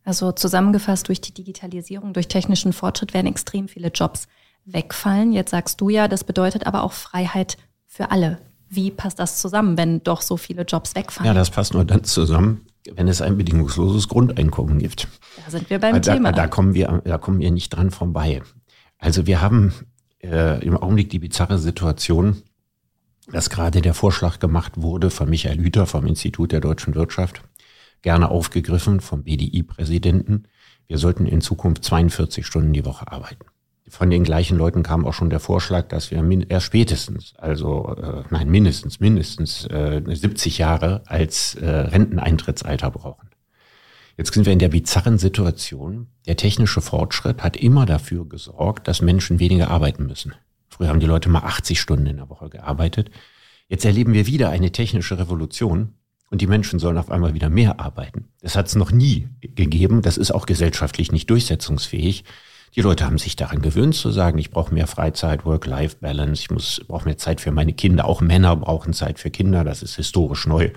Also 0.03 0.31
zusammengefasst, 0.31 1.07
durch 1.07 1.21
die 1.21 1.33
Digitalisierung, 1.33 2.13
durch 2.13 2.27
technischen 2.27 2.73
Fortschritt 2.73 3.13
werden 3.13 3.27
extrem 3.27 3.67
viele 3.67 3.87
Jobs 3.89 4.27
wegfallen. 4.65 5.31
Jetzt 5.31 5.51
sagst 5.51 5.79
du 5.79 5.89
ja, 5.89 6.07
das 6.07 6.23
bedeutet 6.23 6.67
aber 6.67 6.83
auch 6.83 6.93
Freiheit 6.93 7.57
für 7.87 8.11
alle. 8.11 8.39
Wie 8.73 8.89
passt 8.89 9.19
das 9.19 9.41
zusammen, 9.41 9.75
wenn 9.75 10.01
doch 10.01 10.21
so 10.21 10.37
viele 10.37 10.63
Jobs 10.63 10.95
wegfallen? 10.95 11.27
Ja, 11.27 11.33
das 11.33 11.49
passt 11.49 11.73
nur 11.73 11.83
dann 11.83 12.05
zusammen, 12.05 12.65
wenn 12.95 13.09
es 13.09 13.21
ein 13.21 13.37
bedingungsloses 13.37 14.07
Grundeinkommen 14.07 14.79
gibt. 14.79 15.09
Da 15.43 15.51
sind 15.51 15.69
wir 15.69 15.77
beim 15.77 16.01
da, 16.01 16.13
Thema. 16.13 16.31
Da 16.31 16.47
kommen 16.47 16.73
wir, 16.73 17.01
da 17.03 17.17
kommen 17.17 17.39
wir 17.39 17.51
nicht 17.51 17.71
dran 17.71 17.91
vorbei. 17.91 18.41
Also 18.97 19.27
wir 19.27 19.41
haben 19.41 19.73
äh, 20.23 20.65
im 20.65 20.77
Augenblick 20.77 21.09
die 21.09 21.19
bizarre 21.19 21.59
Situation, 21.59 22.43
dass 23.29 23.49
gerade 23.49 23.81
der 23.81 23.93
Vorschlag 23.93 24.39
gemacht 24.39 24.81
wurde 24.81 25.09
von 25.09 25.29
Michael 25.29 25.57
Hüter 25.57 25.85
vom 25.85 26.07
Institut 26.07 26.53
der 26.53 26.61
deutschen 26.61 26.95
Wirtschaft, 26.95 27.43
gerne 28.01 28.29
aufgegriffen 28.29 29.01
vom 29.01 29.23
BDI-Präsidenten. 29.23 30.47
Wir 30.87 30.97
sollten 30.97 31.25
in 31.25 31.41
Zukunft 31.41 31.83
42 31.83 32.45
Stunden 32.45 32.71
die 32.71 32.85
Woche 32.85 33.11
arbeiten 33.11 33.50
von 33.91 34.09
den 34.09 34.23
gleichen 34.23 34.57
Leuten 34.57 34.83
kam 34.83 35.05
auch 35.05 35.13
schon 35.13 35.29
der 35.29 35.41
Vorschlag, 35.41 35.89
dass 35.89 36.11
wir 36.11 36.23
erst 36.47 36.65
spätestens, 36.65 37.33
also 37.37 37.93
äh, 38.01 38.23
nein, 38.29 38.49
mindestens, 38.49 39.01
mindestens 39.01 39.65
äh, 39.65 40.01
70 40.05 40.57
Jahre 40.57 41.03
als 41.07 41.55
äh, 41.55 41.69
Renteneintrittsalter 41.69 42.89
brauchen. 42.89 43.29
Jetzt 44.15 44.33
sind 44.33 44.45
wir 44.45 44.53
in 44.53 44.59
der 44.59 44.69
bizarren 44.69 45.17
Situation, 45.17 46.07
der 46.25 46.37
technische 46.37 46.79
Fortschritt 46.79 47.43
hat 47.43 47.57
immer 47.57 47.85
dafür 47.85 48.27
gesorgt, 48.27 48.87
dass 48.87 49.01
Menschen 49.01 49.39
weniger 49.39 49.69
arbeiten 49.69 50.05
müssen. 50.05 50.35
Früher 50.69 50.87
haben 50.87 51.01
die 51.01 51.05
Leute 51.05 51.27
mal 51.27 51.43
80 51.43 51.79
Stunden 51.79 52.05
in 52.05 52.15
der 52.15 52.29
Woche 52.29 52.49
gearbeitet. 52.49 53.11
Jetzt 53.67 53.83
erleben 53.83 54.13
wir 54.13 54.25
wieder 54.25 54.49
eine 54.49 54.71
technische 54.71 55.19
Revolution 55.19 55.95
und 56.29 56.39
die 56.39 56.47
Menschen 56.47 56.79
sollen 56.79 56.97
auf 56.97 57.11
einmal 57.11 57.33
wieder 57.33 57.49
mehr 57.49 57.81
arbeiten. 57.81 58.29
Das 58.39 58.55
hat 58.55 58.67
es 58.67 58.75
noch 58.75 58.91
nie 58.91 59.27
gegeben. 59.41 60.01
Das 60.01 60.17
ist 60.17 60.31
auch 60.31 60.45
gesellschaftlich 60.45 61.11
nicht 61.11 61.29
durchsetzungsfähig. 61.29 62.23
Die 62.75 62.81
Leute 62.81 63.05
haben 63.05 63.17
sich 63.17 63.35
daran 63.35 63.61
gewöhnt 63.61 63.95
zu 63.95 64.11
sagen, 64.11 64.37
ich 64.37 64.49
brauche 64.49 64.73
mehr 64.73 64.87
Freizeit, 64.87 65.43
Work-Life-Balance, 65.43 66.41
ich 66.41 66.51
muss 66.51 66.81
brauche 66.87 67.03
mehr 67.03 67.17
Zeit 67.17 67.41
für 67.41 67.51
meine 67.51 67.73
Kinder. 67.73 68.05
Auch 68.05 68.21
Männer 68.21 68.55
brauchen 68.55 68.93
Zeit 68.93 69.19
für 69.19 69.29
Kinder, 69.29 69.65
das 69.65 69.83
ist 69.83 69.97
historisch 69.97 70.47
neu. 70.47 70.69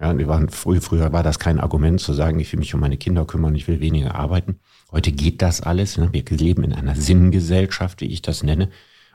Ja, 0.00 0.14
die 0.14 0.26
waren 0.26 0.48
früh, 0.48 0.80
früher 0.80 1.12
war 1.12 1.22
das 1.22 1.38
kein 1.38 1.60
Argument 1.60 2.00
zu 2.00 2.14
sagen, 2.14 2.40
ich 2.40 2.50
will 2.52 2.58
mich 2.58 2.74
um 2.74 2.80
meine 2.80 2.96
Kinder 2.96 3.26
kümmern, 3.26 3.54
ich 3.54 3.68
will 3.68 3.80
weniger 3.80 4.14
arbeiten. 4.14 4.60
Heute 4.90 5.12
geht 5.12 5.42
das 5.42 5.60
alles. 5.60 5.98
Ne? 5.98 6.10
Wir 6.12 6.24
leben 6.24 6.64
in 6.64 6.72
einer 6.72 6.94
Sinngesellschaft, 6.94 8.00
wie 8.00 8.06
ich 8.06 8.22
das 8.22 8.42
nenne. 8.42 8.70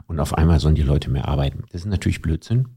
Und 0.06 0.20
auf 0.20 0.38
einmal 0.38 0.60
sollen 0.60 0.75
die 0.75 0.82
Leute 0.84 1.10
mehr 1.10 1.28
arbeiten. 1.28 1.63
Das 1.72 1.82
ist 1.82 1.88
natürlich 1.88 2.22
Blödsinn. 2.22 2.68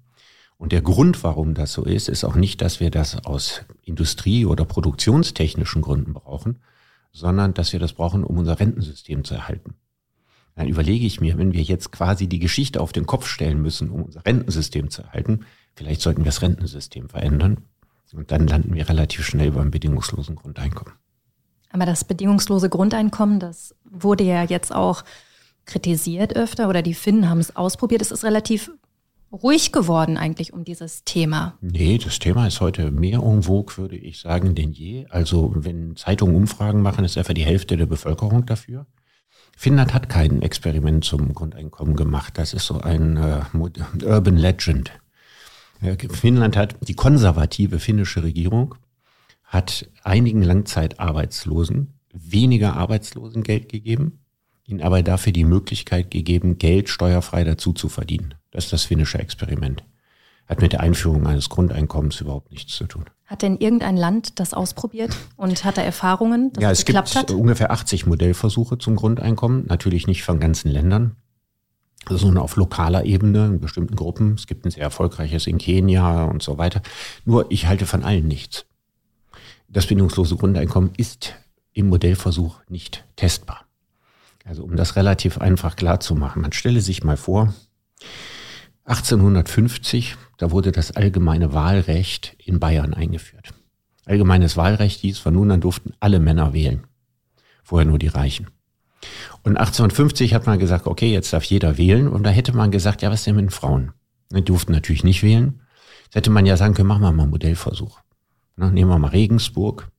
Und 0.56 0.72
der 0.72 0.82
Grund, 0.82 1.22
warum 1.22 1.52
das 1.52 1.72
so 1.72 1.84
ist, 1.84 2.08
ist 2.08 2.24
auch 2.24 2.36
nicht, 2.36 2.62
dass 2.62 2.80
wir 2.80 2.90
das 2.90 3.26
aus 3.26 3.62
Industrie- 3.82 4.46
oder 4.46 4.64
produktionstechnischen 4.64 5.82
Gründen 5.82 6.14
brauchen, 6.14 6.60
sondern 7.14 7.54
dass 7.54 7.72
wir 7.72 7.80
das 7.80 7.94
brauchen, 7.94 8.24
um 8.24 8.36
unser 8.36 8.60
Rentensystem 8.60 9.24
zu 9.24 9.34
erhalten. 9.34 9.74
Dann 10.56 10.68
überlege 10.68 11.06
ich 11.06 11.20
mir, 11.20 11.38
wenn 11.38 11.52
wir 11.52 11.62
jetzt 11.62 11.90
quasi 11.90 12.28
die 12.28 12.38
Geschichte 12.38 12.80
auf 12.80 12.92
den 12.92 13.06
Kopf 13.06 13.26
stellen 13.26 13.62
müssen, 13.62 13.88
um 13.88 14.02
unser 14.02 14.26
Rentensystem 14.26 14.90
zu 14.90 15.02
erhalten, 15.02 15.46
vielleicht 15.74 16.02
sollten 16.02 16.20
wir 16.20 16.26
das 16.26 16.42
Rentensystem 16.42 17.08
verändern. 17.08 17.58
Und 18.12 18.30
dann 18.30 18.46
landen 18.46 18.74
wir 18.74 18.88
relativ 18.88 19.26
schnell 19.26 19.50
beim 19.50 19.72
bedingungslosen 19.72 20.36
Grundeinkommen. 20.36 20.94
Aber 21.70 21.84
das 21.84 22.04
bedingungslose 22.04 22.68
Grundeinkommen, 22.68 23.40
das 23.40 23.74
wurde 23.84 24.22
ja 24.22 24.44
jetzt 24.44 24.72
auch 24.72 25.02
kritisiert 25.64 26.36
öfter 26.36 26.68
oder 26.68 26.82
die 26.82 26.94
Finnen 26.94 27.28
haben 27.28 27.40
es 27.40 27.56
ausprobiert. 27.56 28.02
Es 28.02 28.12
ist 28.12 28.22
relativ 28.22 28.70
ruhig 29.42 29.72
geworden 29.72 30.16
eigentlich 30.16 30.52
um 30.52 30.64
dieses 30.64 31.04
Thema. 31.04 31.58
Nee, 31.60 31.98
das 31.98 32.18
Thema 32.18 32.46
ist 32.46 32.60
heute 32.60 32.90
mehr 32.90 33.20
en 33.20 33.46
würde 33.46 33.96
ich 33.96 34.20
sagen, 34.20 34.54
denn 34.54 34.72
je. 34.72 35.06
Also 35.10 35.52
wenn 35.56 35.96
Zeitungen 35.96 36.36
Umfragen 36.36 36.80
machen, 36.80 37.04
ist 37.04 37.16
etwa 37.16 37.34
die 37.34 37.44
Hälfte 37.44 37.76
der 37.76 37.86
Bevölkerung 37.86 38.46
dafür. 38.46 38.86
Finnland 39.56 39.92
hat 39.94 40.08
kein 40.08 40.42
Experiment 40.42 41.04
zum 41.04 41.34
Grundeinkommen 41.34 41.96
gemacht. 41.96 42.38
Das 42.38 42.54
ist 42.54 42.66
so 42.66 42.80
ein 42.80 43.16
äh, 43.16 43.42
Urban 44.04 44.36
Legend. 44.36 44.92
Finnland 46.10 46.56
hat 46.56 46.76
die 46.80 46.94
konservative 46.94 47.78
finnische 47.78 48.22
Regierung 48.22 48.76
hat 49.44 49.88
einigen 50.02 50.42
Langzeitarbeitslosen 50.42 51.94
weniger 52.12 52.74
Arbeitslosengeld 52.74 53.68
gegeben, 53.68 54.23
ihnen 54.66 54.82
aber 54.82 55.02
dafür 55.02 55.32
die 55.32 55.44
Möglichkeit 55.44 56.10
gegeben, 56.10 56.58
Geld 56.58 56.88
steuerfrei 56.88 57.44
dazu 57.44 57.72
zu 57.72 57.88
verdienen. 57.88 58.34
Das 58.50 58.64
ist 58.64 58.72
das 58.72 58.84
finnische 58.84 59.18
Experiment. 59.18 59.84
Hat 60.46 60.60
mit 60.60 60.72
der 60.72 60.80
Einführung 60.80 61.26
eines 61.26 61.48
Grundeinkommens 61.48 62.20
überhaupt 62.20 62.50
nichts 62.50 62.74
zu 62.74 62.84
tun. 62.86 63.04
Hat 63.24 63.42
denn 63.42 63.56
irgendein 63.56 63.96
Land 63.96 64.38
das 64.38 64.52
ausprobiert 64.52 65.16
und 65.36 65.64
hat 65.64 65.78
da 65.78 65.82
Erfahrungen, 65.82 66.52
dass 66.52 66.62
ja, 66.62 66.70
es 66.70 66.84
geklappt 66.84 67.12
gibt 67.12 67.30
hat? 67.30 67.30
ungefähr 67.30 67.70
80 67.70 68.06
Modellversuche 68.06 68.76
zum 68.76 68.96
Grundeinkommen, 68.96 69.64
natürlich 69.66 70.06
nicht 70.06 70.22
von 70.22 70.40
ganzen 70.40 70.70
Ländern, 70.70 71.16
sondern 72.08 72.42
auf 72.42 72.56
lokaler 72.56 73.04
Ebene 73.06 73.46
in 73.46 73.60
bestimmten 73.60 73.96
Gruppen. 73.96 74.34
Es 74.34 74.46
gibt 74.46 74.66
ein 74.66 74.70
sehr 74.70 74.82
erfolgreiches 74.82 75.46
in 75.46 75.56
Kenia 75.56 76.24
und 76.24 76.42
so 76.42 76.58
weiter. 76.58 76.82
Nur 77.24 77.46
ich 77.50 77.66
halte 77.66 77.86
von 77.86 78.04
allen 78.04 78.28
nichts. 78.28 78.66
Das 79.68 79.86
bindungslose 79.86 80.36
Grundeinkommen 80.36 80.90
ist 80.96 81.34
im 81.72 81.88
Modellversuch 81.88 82.60
nicht 82.68 83.04
testbar. 83.16 83.63
Also 84.44 84.62
um 84.62 84.76
das 84.76 84.96
relativ 84.96 85.38
einfach 85.38 85.74
klar 85.74 86.00
zu 86.00 86.14
machen, 86.14 86.42
man 86.42 86.52
stelle 86.52 86.80
sich 86.80 87.02
mal 87.02 87.16
vor, 87.16 87.54
1850, 88.84 90.16
da 90.36 90.50
wurde 90.50 90.70
das 90.70 90.92
allgemeine 90.92 91.54
Wahlrecht 91.54 92.36
in 92.38 92.60
Bayern 92.60 92.92
eingeführt. 92.92 93.54
Allgemeines 94.04 94.58
Wahlrecht 94.58 95.00
hieß, 95.00 95.18
von 95.18 95.34
nun 95.34 95.50
an 95.50 95.62
durften 95.62 95.94
alle 96.00 96.20
Männer 96.20 96.52
wählen. 96.52 96.86
Vorher 97.62 97.88
nur 97.88 97.98
die 97.98 98.08
Reichen. 98.08 98.48
Und 99.42 99.56
1850 99.56 100.34
hat 100.34 100.46
man 100.46 100.58
gesagt, 100.58 100.86
okay, 100.86 101.12
jetzt 101.12 101.32
darf 101.32 101.44
jeder 101.44 101.78
wählen. 101.78 102.08
Und 102.08 102.24
da 102.24 102.30
hätte 102.30 102.54
man 102.54 102.70
gesagt, 102.70 103.02
ja, 103.02 103.10
was 103.10 103.24
denn 103.24 103.36
mit 103.36 103.46
den 103.46 103.50
Frauen? 103.50 103.92
Die 104.30 104.44
durften 104.44 104.72
natürlich 104.72 105.04
nicht 105.04 105.22
wählen. 105.22 105.60
Jetzt 106.04 106.16
hätte 106.16 106.30
man 106.30 106.46
ja 106.46 106.56
sagen 106.56 106.74
können, 106.74 106.88
machen 106.88 107.02
wir 107.02 107.12
mal 107.12 107.22
einen 107.22 107.30
Modellversuch. 107.30 108.00
Na, 108.56 108.70
nehmen 108.70 108.90
wir 108.90 108.98
mal 108.98 109.08
Regensburg. 109.08 109.90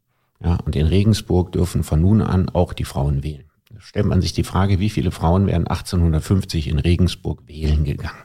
Ja, 0.43 0.55
und 0.57 0.75
in 0.75 0.85
Regensburg 0.85 1.51
dürfen 1.51 1.83
von 1.83 2.01
nun 2.01 2.21
an 2.21 2.49
auch 2.49 2.73
die 2.73 2.83
Frauen 2.83 3.23
wählen. 3.23 3.44
Stellt 3.85 4.07
man 4.07 4.19
sich 4.19 4.33
die 4.33 4.43
Frage, 4.43 4.79
wie 4.79 4.89
viele 4.89 5.11
Frauen 5.11 5.45
wären 5.45 5.67
1850 5.67 6.69
in 6.69 6.79
Regensburg 6.79 7.43
wählen 7.45 7.83
gegangen? 7.83 8.23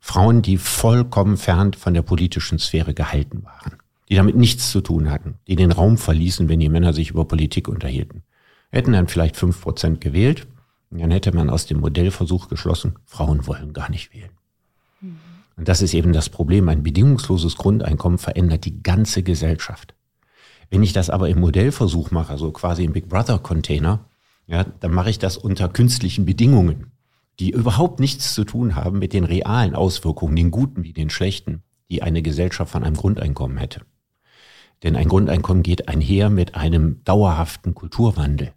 Frauen, 0.00 0.42
die 0.42 0.58
vollkommen 0.58 1.36
fern 1.36 1.74
von 1.74 1.94
der 1.94 2.02
politischen 2.02 2.58
Sphäre 2.58 2.92
gehalten 2.92 3.44
waren, 3.44 3.78
die 4.08 4.16
damit 4.16 4.34
nichts 4.34 4.72
zu 4.72 4.80
tun 4.80 5.10
hatten, 5.10 5.34
die 5.46 5.54
den 5.54 5.70
Raum 5.70 5.96
verließen, 5.96 6.48
wenn 6.48 6.58
die 6.58 6.68
Männer 6.68 6.92
sich 6.92 7.10
über 7.10 7.24
Politik 7.24 7.68
unterhielten. 7.68 8.24
Hätten 8.72 8.92
dann 8.92 9.06
vielleicht 9.06 9.36
fünf 9.36 9.60
Prozent 9.60 10.00
gewählt, 10.00 10.48
dann 10.90 11.12
hätte 11.12 11.32
man 11.32 11.50
aus 11.50 11.66
dem 11.66 11.78
Modellversuch 11.78 12.48
geschlossen, 12.48 12.96
Frauen 13.04 13.46
wollen 13.46 13.72
gar 13.72 13.90
nicht 13.90 14.12
wählen. 14.12 14.32
Und 15.56 15.68
das 15.68 15.82
ist 15.82 15.94
eben 15.94 16.12
das 16.12 16.30
Problem. 16.30 16.68
Ein 16.68 16.82
bedingungsloses 16.82 17.56
Grundeinkommen 17.56 18.18
verändert 18.18 18.64
die 18.64 18.82
ganze 18.82 19.22
Gesellschaft. 19.22 19.94
Wenn 20.68 20.82
ich 20.82 20.92
das 20.92 21.10
aber 21.10 21.28
im 21.28 21.38
Modellversuch 21.38 22.10
mache, 22.10 22.32
also 22.32 22.50
quasi 22.50 22.82
im 22.82 22.92
Big 22.92 23.08
Brother 23.08 23.38
Container, 23.38 24.00
ja, 24.48 24.64
dann 24.64 24.92
mache 24.92 25.10
ich 25.10 25.20
das 25.20 25.36
unter 25.36 25.68
künstlichen 25.68 26.24
Bedingungen 26.24 26.90
die 27.38 27.50
überhaupt 27.50 28.00
nichts 28.00 28.34
zu 28.34 28.44
tun 28.44 28.74
haben 28.74 28.98
mit 28.98 29.12
den 29.12 29.24
realen 29.24 29.74
Auswirkungen, 29.74 30.34
den 30.34 30.50
guten 30.50 30.82
wie 30.82 30.92
den 30.92 31.10
schlechten, 31.10 31.62
die 31.90 32.02
eine 32.02 32.22
Gesellschaft 32.22 32.72
von 32.72 32.84
einem 32.84 32.96
Grundeinkommen 32.96 33.58
hätte. 33.58 33.82
Denn 34.82 34.96
ein 34.96 35.08
Grundeinkommen 35.08 35.62
geht 35.62 35.88
einher 35.88 36.30
mit 36.30 36.54
einem 36.54 37.02
dauerhaften 37.04 37.74
Kulturwandel. 37.74 38.52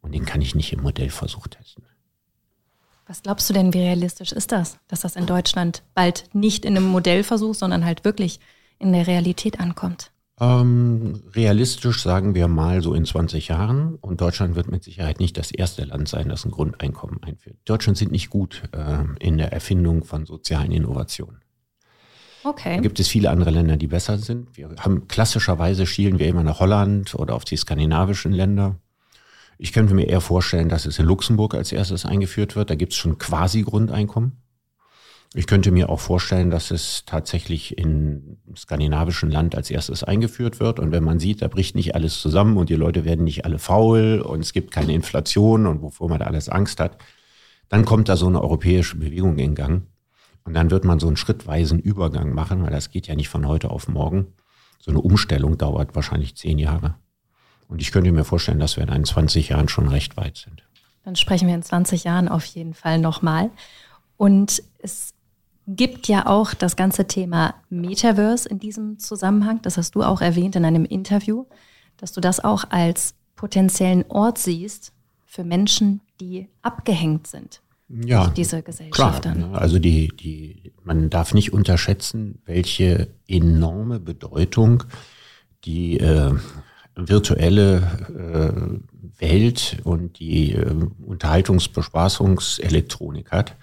Und 0.00 0.12
den 0.12 0.24
kann 0.24 0.40
ich 0.40 0.54
nicht 0.54 0.72
im 0.72 0.82
Modellversuch 0.82 1.46
testen. 1.46 1.84
Was 3.06 3.22
glaubst 3.22 3.48
du 3.48 3.54
denn, 3.54 3.74
wie 3.74 3.78
realistisch 3.78 4.32
ist 4.32 4.52
das, 4.52 4.78
dass 4.88 5.00
das 5.00 5.16
in 5.16 5.26
Deutschland 5.26 5.82
bald 5.94 6.24
nicht 6.32 6.64
in 6.64 6.76
einem 6.76 6.86
Modellversuch, 6.86 7.54
sondern 7.54 7.84
halt 7.84 8.04
wirklich 8.04 8.40
in 8.78 8.92
der 8.92 9.06
Realität 9.06 9.60
ankommt? 9.60 10.11
Ähm, 10.40 11.22
realistisch 11.34 12.02
sagen 12.02 12.34
wir 12.34 12.48
mal 12.48 12.82
so 12.82 12.94
in 12.94 13.04
20 13.04 13.48
Jahren. 13.48 13.96
Und 13.96 14.20
Deutschland 14.20 14.54
wird 14.54 14.70
mit 14.70 14.82
Sicherheit 14.82 15.20
nicht 15.20 15.36
das 15.36 15.50
erste 15.50 15.84
Land 15.84 16.08
sein, 16.08 16.28
das 16.28 16.44
ein 16.44 16.50
Grundeinkommen 16.50 17.22
einführt. 17.22 17.56
Deutschland 17.64 17.98
sind 17.98 18.12
nicht 18.12 18.30
gut 18.30 18.62
äh, 18.72 19.04
in 19.20 19.38
der 19.38 19.52
Erfindung 19.52 20.04
von 20.04 20.26
sozialen 20.26 20.72
Innovationen. 20.72 21.42
Okay. 22.44 22.76
Da 22.76 22.82
gibt 22.82 22.98
es 22.98 23.08
viele 23.08 23.30
andere 23.30 23.50
Länder, 23.50 23.76
die 23.76 23.86
besser 23.86 24.18
sind. 24.18 24.56
Wir 24.56 24.70
haben 24.80 25.06
klassischerweise 25.06 25.86
schielen 25.86 26.18
wir 26.18 26.26
immer 26.26 26.42
nach 26.42 26.58
Holland 26.58 27.14
oder 27.14 27.34
auf 27.34 27.44
die 27.44 27.56
skandinavischen 27.56 28.32
Länder. 28.32 28.76
Ich 29.58 29.72
könnte 29.72 29.94
mir 29.94 30.08
eher 30.08 30.20
vorstellen, 30.20 30.68
dass 30.68 30.86
es 30.86 30.98
in 30.98 31.06
Luxemburg 31.06 31.54
als 31.54 31.70
erstes 31.70 32.04
eingeführt 32.04 32.56
wird. 32.56 32.70
Da 32.70 32.74
gibt 32.74 32.94
es 32.94 32.98
schon 32.98 33.18
quasi 33.18 33.62
Grundeinkommen. 33.62 34.41
Ich 35.34 35.46
könnte 35.46 35.70
mir 35.70 35.88
auch 35.88 36.00
vorstellen, 36.00 36.50
dass 36.50 36.70
es 36.70 37.04
tatsächlich 37.06 37.78
in 37.78 38.38
skandinavischen 38.54 39.30
Land 39.30 39.54
als 39.54 39.70
erstes 39.70 40.04
eingeführt 40.04 40.60
wird. 40.60 40.78
Und 40.78 40.92
wenn 40.92 41.04
man 41.04 41.18
sieht, 41.18 41.40
da 41.40 41.48
bricht 41.48 41.74
nicht 41.74 41.94
alles 41.94 42.20
zusammen 42.20 42.58
und 42.58 42.68
die 42.68 42.74
Leute 42.74 43.06
werden 43.06 43.24
nicht 43.24 43.46
alle 43.46 43.58
faul 43.58 44.20
und 44.20 44.40
es 44.40 44.52
gibt 44.52 44.72
keine 44.72 44.92
Inflation 44.92 45.66
und 45.66 45.80
wovor 45.80 46.10
man 46.10 46.18
da 46.18 46.26
alles 46.26 46.50
Angst 46.50 46.80
hat, 46.80 46.98
dann 47.70 47.86
kommt 47.86 48.10
da 48.10 48.16
so 48.16 48.26
eine 48.26 48.42
europäische 48.42 48.96
Bewegung 48.96 49.38
in 49.38 49.54
Gang. 49.54 49.86
Und 50.44 50.54
dann 50.54 50.70
wird 50.70 50.84
man 50.84 51.00
so 51.00 51.06
einen 51.06 51.16
schrittweisen 51.16 51.78
Übergang 51.78 52.34
machen, 52.34 52.62
weil 52.62 52.70
das 52.70 52.90
geht 52.90 53.06
ja 53.06 53.14
nicht 53.14 53.30
von 53.30 53.46
heute 53.46 53.70
auf 53.70 53.88
morgen. 53.88 54.34
So 54.80 54.90
eine 54.90 55.00
Umstellung 55.00 55.56
dauert 55.56 55.94
wahrscheinlich 55.94 56.36
zehn 56.36 56.58
Jahre. 56.58 56.96
Und 57.68 57.80
ich 57.80 57.90
könnte 57.90 58.12
mir 58.12 58.24
vorstellen, 58.24 58.58
dass 58.58 58.76
wir 58.76 58.86
in 58.86 59.04
20 59.04 59.48
Jahren 59.48 59.68
schon 59.68 59.88
recht 59.88 60.18
weit 60.18 60.36
sind. 60.36 60.62
Dann 61.04 61.16
sprechen 61.16 61.48
wir 61.48 61.54
in 61.54 61.62
20 61.62 62.04
Jahren 62.04 62.28
auf 62.28 62.44
jeden 62.44 62.74
Fall 62.74 62.98
nochmal. 62.98 63.50
Und 64.18 64.62
es 64.78 65.14
gibt 65.66 66.08
ja 66.08 66.26
auch 66.26 66.54
das 66.54 66.76
ganze 66.76 67.06
Thema 67.06 67.54
Metaverse 67.70 68.48
in 68.48 68.58
diesem 68.58 68.98
Zusammenhang. 68.98 69.60
Das 69.62 69.76
hast 69.76 69.94
du 69.94 70.02
auch 70.02 70.20
erwähnt 70.20 70.56
in 70.56 70.64
einem 70.64 70.84
Interview, 70.84 71.44
dass 71.96 72.12
du 72.12 72.20
das 72.20 72.42
auch 72.42 72.64
als 72.70 73.14
potenziellen 73.36 74.04
Ort 74.08 74.38
siehst 74.38 74.92
für 75.24 75.44
Menschen, 75.44 76.00
die 76.20 76.48
abgehängt 76.62 77.26
sind. 77.26 77.60
Ja, 77.88 78.28
diese 78.28 78.62
Gesellschaft. 78.62 79.22
Klar, 79.22 79.36
also 79.52 79.78
die, 79.78 80.08
die, 80.08 80.72
man 80.82 81.10
darf 81.10 81.34
nicht 81.34 81.52
unterschätzen, 81.52 82.40
welche 82.46 83.08
enorme 83.28 84.00
Bedeutung 84.00 84.84
die 85.64 86.00
äh, 86.00 86.32
virtuelle 86.94 87.82
äh, 88.08 88.52
Welt 89.20 89.76
und 89.84 90.18
die 90.18 90.52
äh, 90.52 90.74
Unterhaltungsbespaßungselektronik 91.04 93.30
hat 93.30 93.54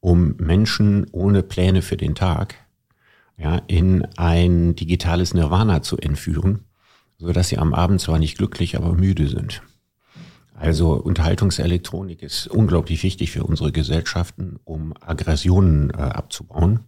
um 0.00 0.36
Menschen 0.36 1.06
ohne 1.12 1.42
Pläne 1.42 1.82
für 1.82 1.96
den 1.96 2.14
Tag 2.14 2.54
ja, 3.36 3.62
in 3.66 4.04
ein 4.16 4.74
digitales 4.74 5.34
Nirvana 5.34 5.82
zu 5.82 5.96
entführen, 5.96 6.64
so 7.18 7.32
dass 7.32 7.48
sie 7.48 7.58
am 7.58 7.74
Abend 7.74 8.00
zwar 8.00 8.18
nicht 8.18 8.36
glücklich, 8.38 8.76
aber 8.76 8.92
müde 8.94 9.28
sind. 9.28 9.62
Also 10.54 10.94
Unterhaltungselektronik 10.94 12.22
ist 12.22 12.48
unglaublich 12.48 13.02
wichtig 13.04 13.30
für 13.30 13.44
unsere 13.44 13.70
Gesellschaften, 13.70 14.58
um 14.64 14.92
Aggressionen 15.00 15.90
äh, 15.90 15.96
abzubauen 15.96 16.80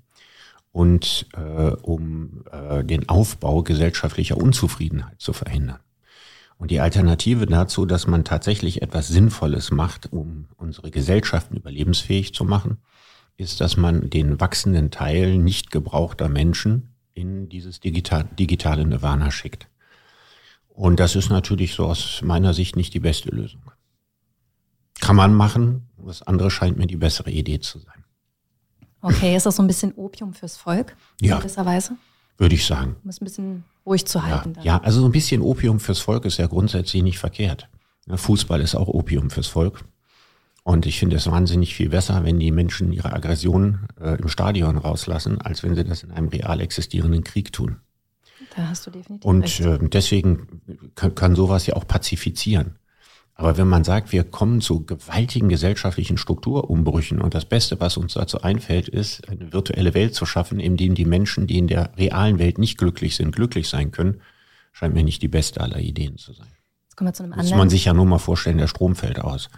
und 0.72 1.26
äh, 1.34 1.70
um 1.82 2.44
äh, 2.50 2.82
den 2.82 3.08
Aufbau 3.08 3.62
gesellschaftlicher 3.62 4.36
Unzufriedenheit 4.36 5.20
zu 5.20 5.32
verhindern. 5.32 5.78
Und 6.58 6.72
die 6.72 6.80
Alternative 6.80 7.46
dazu, 7.46 7.86
dass 7.86 8.06
man 8.06 8.24
tatsächlich 8.24 8.82
etwas 8.82 9.08
Sinnvolles 9.08 9.70
macht, 9.70 10.12
um 10.12 10.46
unsere 10.56 10.90
Gesellschaften 10.90 11.56
überlebensfähig 11.56 12.34
zu 12.34 12.44
machen, 12.44 12.78
ist, 13.40 13.60
dass 13.60 13.76
man 13.76 14.10
den 14.10 14.38
wachsenden 14.38 14.90
Teil 14.90 15.38
nicht 15.38 15.70
gebrauchter 15.70 16.28
Menschen 16.28 16.94
in 17.14 17.48
dieses 17.48 17.80
digital, 17.80 18.24
digitale 18.38 18.84
Nirvana 18.86 19.30
schickt. 19.30 19.68
Und 20.68 21.00
das 21.00 21.16
ist 21.16 21.30
natürlich 21.30 21.74
so 21.74 21.86
aus 21.86 22.20
meiner 22.22 22.54
Sicht 22.54 22.76
nicht 22.76 22.94
die 22.94 23.00
beste 23.00 23.30
Lösung. 23.30 23.62
Kann 25.00 25.16
man 25.16 25.34
machen, 25.34 25.88
das 26.06 26.22
andere 26.22 26.50
scheint 26.50 26.76
mir 26.76 26.86
die 26.86 26.96
bessere 26.96 27.30
Idee 27.30 27.60
zu 27.60 27.78
sein. 27.78 28.04
Okay, 29.02 29.34
ist 29.34 29.46
das 29.46 29.56
so 29.56 29.62
ein 29.62 29.66
bisschen 29.66 29.92
Opium 29.94 30.34
fürs 30.34 30.56
Volk? 30.56 30.94
Ja. 31.20 31.36
In 31.36 31.40
gewisser 31.40 31.64
Weise? 31.64 31.96
Würde 32.36 32.54
ich 32.54 32.66
sagen. 32.66 32.96
Um 33.02 33.10
es 33.10 33.20
ein 33.20 33.24
bisschen 33.24 33.64
ruhig 33.86 34.06
zu 34.06 34.22
halten. 34.22 34.54
Ja, 34.58 34.62
ja, 34.62 34.78
also 34.82 35.00
so 35.00 35.06
ein 35.06 35.12
bisschen 35.12 35.40
Opium 35.40 35.80
fürs 35.80 36.00
Volk 36.00 36.26
ist 36.26 36.36
ja 36.36 36.46
grundsätzlich 36.46 37.02
nicht 37.02 37.18
verkehrt. 37.18 37.68
Fußball 38.08 38.60
ist 38.60 38.74
auch 38.74 38.88
Opium 38.88 39.30
fürs 39.30 39.46
Volk. 39.46 39.84
Und 40.70 40.86
ich 40.86 41.00
finde 41.00 41.16
es 41.16 41.28
wahnsinnig 41.28 41.74
viel 41.74 41.88
besser, 41.88 42.22
wenn 42.22 42.38
die 42.38 42.52
Menschen 42.52 42.92
ihre 42.92 43.12
Aggression 43.12 43.88
äh, 44.00 44.20
im 44.20 44.28
Stadion 44.28 44.78
rauslassen, 44.78 45.40
als 45.40 45.64
wenn 45.64 45.74
sie 45.74 45.82
das 45.82 46.04
in 46.04 46.12
einem 46.12 46.28
real 46.28 46.60
existierenden 46.60 47.24
Krieg 47.24 47.52
tun. 47.52 47.78
Da 48.54 48.68
hast 48.68 48.86
du 48.86 48.92
definitiv 48.92 49.24
Und 49.24 49.58
äh, 49.58 49.80
deswegen 49.82 50.62
kann, 50.94 51.16
kann 51.16 51.34
sowas 51.34 51.66
ja 51.66 51.74
auch 51.74 51.88
pazifizieren. 51.88 52.76
Aber 53.34 53.56
wenn 53.56 53.66
man 53.66 53.82
sagt, 53.82 54.12
wir 54.12 54.22
kommen 54.22 54.60
zu 54.60 54.86
gewaltigen 54.86 55.48
gesellschaftlichen 55.48 56.18
Strukturumbrüchen 56.18 57.20
und 57.20 57.34
das 57.34 57.46
Beste, 57.46 57.80
was 57.80 57.96
uns 57.96 58.14
dazu 58.14 58.42
einfällt, 58.42 58.86
ist, 58.86 59.28
eine 59.28 59.52
virtuelle 59.52 59.92
Welt 59.94 60.14
zu 60.14 60.24
schaffen, 60.24 60.60
in 60.60 60.76
dem 60.76 60.94
die 60.94 61.04
Menschen, 61.04 61.48
die 61.48 61.58
in 61.58 61.66
der 61.66 61.90
realen 61.96 62.38
Welt 62.38 62.58
nicht 62.58 62.78
glücklich 62.78 63.16
sind, 63.16 63.34
glücklich 63.34 63.68
sein 63.68 63.90
können, 63.90 64.20
scheint 64.70 64.94
mir 64.94 65.02
nicht 65.02 65.20
die 65.20 65.26
beste 65.26 65.62
aller 65.62 65.80
Ideen 65.80 66.16
zu 66.16 66.32
sein. 66.32 66.46
Jetzt 66.84 66.96
kommen 66.96 67.08
wir 67.08 67.14
zu 67.14 67.24
einem 67.24 67.30
Muss 67.30 67.40
anderen. 67.40 67.58
man 67.58 67.70
sich 67.70 67.86
ja 67.86 67.92
nur 67.92 68.06
mal 68.06 68.18
vorstellen, 68.18 68.58
der 68.58 68.68
Strom 68.68 68.94
fällt 68.94 69.18
aus. 69.18 69.48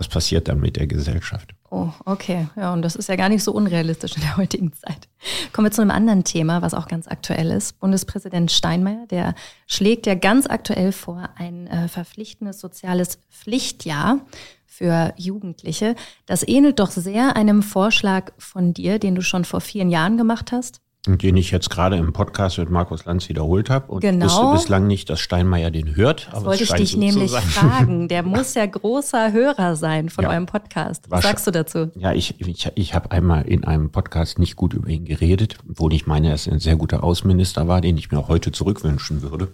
Was 0.00 0.08
passiert 0.08 0.48
dann 0.48 0.60
mit 0.60 0.76
der 0.76 0.86
Gesellschaft? 0.86 1.52
Oh, 1.68 1.90
okay. 2.06 2.48
Ja, 2.56 2.72
und 2.72 2.80
das 2.80 2.96
ist 2.96 3.10
ja 3.10 3.16
gar 3.16 3.28
nicht 3.28 3.44
so 3.44 3.52
unrealistisch 3.52 4.16
in 4.16 4.22
der 4.22 4.36
heutigen 4.38 4.72
Zeit. 4.72 5.08
Kommen 5.52 5.66
wir 5.66 5.72
zu 5.72 5.82
einem 5.82 5.90
anderen 5.90 6.24
Thema, 6.24 6.62
was 6.62 6.72
auch 6.72 6.88
ganz 6.88 7.06
aktuell 7.06 7.50
ist. 7.50 7.78
Bundespräsident 7.80 8.50
Steinmeier, 8.50 9.06
der 9.10 9.34
schlägt 9.66 10.06
ja 10.06 10.14
ganz 10.14 10.46
aktuell 10.46 10.92
vor, 10.92 11.28
ein 11.36 11.66
äh, 11.66 11.86
verpflichtendes 11.86 12.60
soziales 12.60 13.18
Pflichtjahr 13.28 14.20
für 14.64 15.12
Jugendliche. 15.18 15.94
Das 16.24 16.48
ähnelt 16.48 16.78
doch 16.78 16.90
sehr 16.90 17.36
einem 17.36 17.62
Vorschlag 17.62 18.32
von 18.38 18.72
dir, 18.72 18.98
den 18.98 19.14
du 19.14 19.20
schon 19.20 19.44
vor 19.44 19.60
vielen 19.60 19.90
Jahren 19.90 20.16
gemacht 20.16 20.50
hast. 20.50 20.80
Und 21.06 21.22
den 21.22 21.34
ich 21.38 21.50
jetzt 21.50 21.70
gerade 21.70 21.96
im 21.96 22.12
Podcast 22.12 22.58
mit 22.58 22.68
Markus 22.68 23.06
Lanz 23.06 23.30
wiederholt 23.30 23.70
habe 23.70 23.90
und 23.90 24.00
Genau. 24.00 24.26
wusste 24.26 24.52
bislang 24.52 24.86
nicht, 24.86 25.08
dass 25.08 25.18
Steinmeier 25.18 25.70
den 25.70 25.96
hört. 25.96 26.28
Das 26.30 26.44
wollte 26.44 26.62
ich 26.62 26.72
dich 26.74 26.94
nämlich 26.94 27.30
fragen. 27.32 28.06
Der 28.08 28.22
muss 28.22 28.52
ja 28.52 28.66
großer 28.66 29.32
Hörer 29.32 29.76
sein 29.76 30.10
von 30.10 30.24
Ja. 30.24 30.30
eurem 30.30 30.44
Podcast. 30.44 31.06
Was 31.08 31.22
sagst 31.24 31.46
du 31.46 31.52
dazu? 31.52 31.90
Ja, 31.94 32.12
ich, 32.12 32.38
ich, 32.38 32.70
ich 32.74 32.94
habe 32.94 33.12
einmal 33.12 33.46
in 33.48 33.64
einem 33.64 33.88
Podcast 33.90 34.38
nicht 34.38 34.56
gut 34.56 34.74
über 34.74 34.88
ihn 34.90 35.06
geredet, 35.06 35.56
obwohl 35.70 35.94
ich 35.94 36.06
meine, 36.06 36.30
dass 36.30 36.46
er 36.46 36.52
ein 36.52 36.58
sehr 36.58 36.76
guter 36.76 37.02
Außenminister 37.02 37.66
war, 37.66 37.80
den 37.80 37.96
ich 37.96 38.10
mir 38.10 38.18
auch 38.18 38.28
heute 38.28 38.52
zurückwünschen 38.52 39.22
würde. 39.22 39.48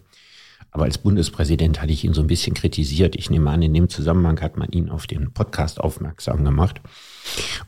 Aber 0.73 0.83
als 0.85 0.99
Bundespräsident 0.99 1.81
hatte 1.81 1.93
ich 1.93 2.03
ihn 2.05 2.13
so 2.13 2.23
ein 2.23 2.27
bisschen 2.27 2.55
kritisiert. 2.55 3.15
Ich 3.15 3.31
nehme 3.31 3.51
an, 3.53 3.63
in 3.63 3.73
dem 3.73 3.89
Zusammenhang 3.89 4.41
hat 4.41 4.57
man 4.57 4.69
ihn 4.71 4.91
auf 4.91 5.07
den 5.07 5.33
Podcast 5.33 5.79
aufmerksam 5.81 6.45
gemacht. 6.45 6.81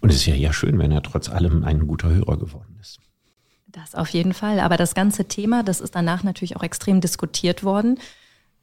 Und 0.00 0.10
es 0.10 0.16
ist 0.16 0.26
ja 0.26 0.34
ja 0.34 0.52
schön, 0.52 0.80
wenn 0.80 0.90
er 0.90 1.02
trotz 1.02 1.28
allem 1.30 1.62
ein 1.62 1.86
guter 1.86 2.08
Hörer 2.08 2.36
geworden 2.38 2.76
ist. 2.80 2.98
Das 3.80 3.94
auf 3.94 4.08
jeden 4.08 4.34
Fall. 4.34 4.58
Aber 4.60 4.76
das 4.76 4.94
ganze 4.94 5.26
Thema, 5.26 5.62
das 5.62 5.80
ist 5.80 5.94
danach 5.94 6.24
natürlich 6.24 6.56
auch 6.56 6.62
extrem 6.62 7.00
diskutiert 7.00 7.62
worden. 7.62 7.98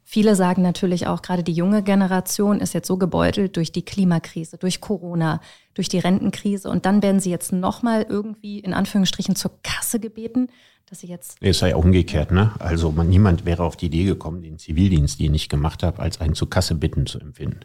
Viele 0.04 0.36
sagen 0.36 0.62
natürlich 0.62 1.06
auch, 1.06 1.22
gerade 1.22 1.42
die 1.42 1.52
junge 1.52 1.82
Generation 1.82 2.60
ist 2.60 2.74
jetzt 2.74 2.86
so 2.86 2.96
gebeutelt 2.96 3.56
durch 3.56 3.72
die 3.72 3.84
Klimakrise, 3.84 4.58
durch 4.58 4.80
Corona, 4.80 5.40
durch 5.74 5.88
die 5.88 5.98
Rentenkrise. 5.98 6.68
Und 6.70 6.86
dann 6.86 7.02
werden 7.02 7.18
sie 7.18 7.30
jetzt 7.30 7.52
nochmal 7.52 8.06
irgendwie 8.08 8.60
in 8.60 8.74
Anführungsstrichen 8.74 9.36
zur 9.36 9.50
Kasse 9.62 9.98
gebeten, 9.98 10.48
dass 10.84 11.00
sie 11.00 11.08
jetzt 11.08 11.38
Es 11.40 11.58
sei 11.58 11.70
ja 11.70 11.76
umgekehrt, 11.76 12.30
ne? 12.30 12.52
Also 12.58 12.92
man, 12.92 13.08
niemand 13.08 13.44
wäre 13.44 13.64
auf 13.64 13.76
die 13.76 13.86
Idee 13.86 14.04
gekommen, 14.04 14.42
den 14.42 14.58
Zivildienst, 14.58 15.18
den 15.18 15.34
ich 15.34 15.48
gemacht 15.48 15.82
habe, 15.82 16.00
als 16.00 16.20
einen 16.20 16.34
zu 16.34 16.46
Kasse 16.46 16.76
bitten 16.76 17.06
zu 17.06 17.18
empfinden. 17.18 17.60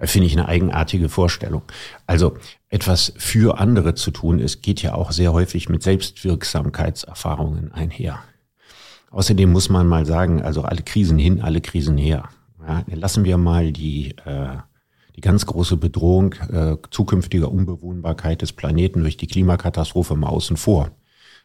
Finde 0.00 0.26
ich 0.26 0.32
eine 0.32 0.48
eigenartige 0.48 1.08
Vorstellung. 1.08 1.62
Also 2.06 2.36
etwas 2.68 3.12
für 3.16 3.58
andere 3.58 3.94
zu 3.94 4.10
tun, 4.10 4.40
es 4.40 4.60
geht 4.60 4.82
ja 4.82 4.94
auch 4.94 5.12
sehr 5.12 5.32
häufig 5.32 5.68
mit 5.68 5.82
Selbstwirksamkeitserfahrungen 5.82 7.72
einher. 7.72 8.20
Außerdem 9.10 9.52
muss 9.52 9.68
man 9.68 9.86
mal 9.86 10.06
sagen, 10.06 10.42
also 10.42 10.62
alle 10.62 10.82
Krisen 10.82 11.18
hin, 11.18 11.40
alle 11.40 11.60
Krisen 11.60 11.96
her. 11.96 12.28
Ja, 12.66 12.84
lassen 12.88 13.24
wir 13.24 13.36
mal 13.36 13.72
die, 13.72 14.16
äh, 14.24 14.56
die 15.14 15.20
ganz 15.20 15.46
große 15.46 15.76
Bedrohung 15.76 16.34
äh, 16.50 16.76
zukünftiger 16.90 17.50
Unbewohnbarkeit 17.50 18.42
des 18.42 18.52
Planeten 18.52 19.02
durch 19.02 19.16
die 19.16 19.28
Klimakatastrophe 19.28 20.16
mal 20.16 20.30
außen 20.30 20.56
vor. 20.56 20.90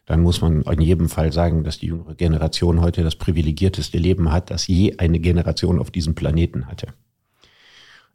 Dann 0.05 0.23
muss 0.23 0.41
man 0.41 0.63
in 0.63 0.81
jedem 0.81 1.09
Fall 1.09 1.31
sagen, 1.31 1.63
dass 1.63 1.77
die 1.77 1.87
jüngere 1.87 2.15
Generation 2.15 2.81
heute 2.81 3.03
das 3.03 3.15
privilegierteste 3.15 3.99
Leben 3.99 4.31
hat, 4.31 4.49
das 4.49 4.65
je 4.65 4.97
eine 4.97 5.19
Generation 5.19 5.77
auf 5.77 5.91
diesem 5.91 6.15
Planeten 6.15 6.65
hatte. 6.65 6.87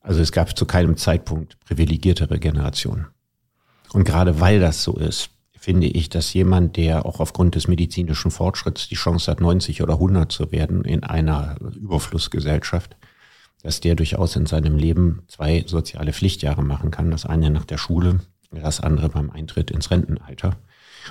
Also 0.05 0.21
es 0.21 0.33
gab 0.33 0.57
zu 0.57 0.67
keinem 0.67 0.99
Zeitpunkt 0.99 1.59
privilegiertere 1.61 2.39
Generationen. 2.39 3.07
Und 3.95 4.05
gerade 4.05 4.39
weil 4.39 4.61
das 4.61 4.83
so 4.85 4.97
ist, 4.97 5.31
finde 5.59 5.87
ich, 5.87 6.11
dass 6.11 6.35
jemand, 6.35 6.77
der 6.77 7.07
auch 7.07 7.21
aufgrund 7.21 7.55
des 7.55 7.69
medizinischen 7.69 8.31
Fortschritts 8.31 8.87
die 8.89 8.97
Chance 8.97 9.31
hat, 9.31 9.41
90 9.41 9.83
oder 9.83 9.95
100 9.95 10.31
zu 10.31 10.53
werden 10.53 10.85
in 10.85 11.05
einer 11.05 11.57
Überflussgesellschaft, 11.75 12.97
dass 13.63 13.81
der 13.81 13.95
durchaus 13.95 14.37
in 14.37 14.45
seinem 14.45 14.77
Leben 14.77 15.23
zwei 15.27 15.65
soziale 15.67 16.13
Pflichtjahre 16.13 16.63
machen 16.63 16.91
kann. 16.91 17.11
Das 17.11 17.25
eine 17.25 17.49
nach 17.49 17.65
der 17.65 17.79
Schule, 17.79 18.21
das 18.51 18.81
andere 18.81 19.09
beim 19.09 19.31
Eintritt 19.31 19.71
ins 19.71 19.91
Rentenalter. 19.91 20.59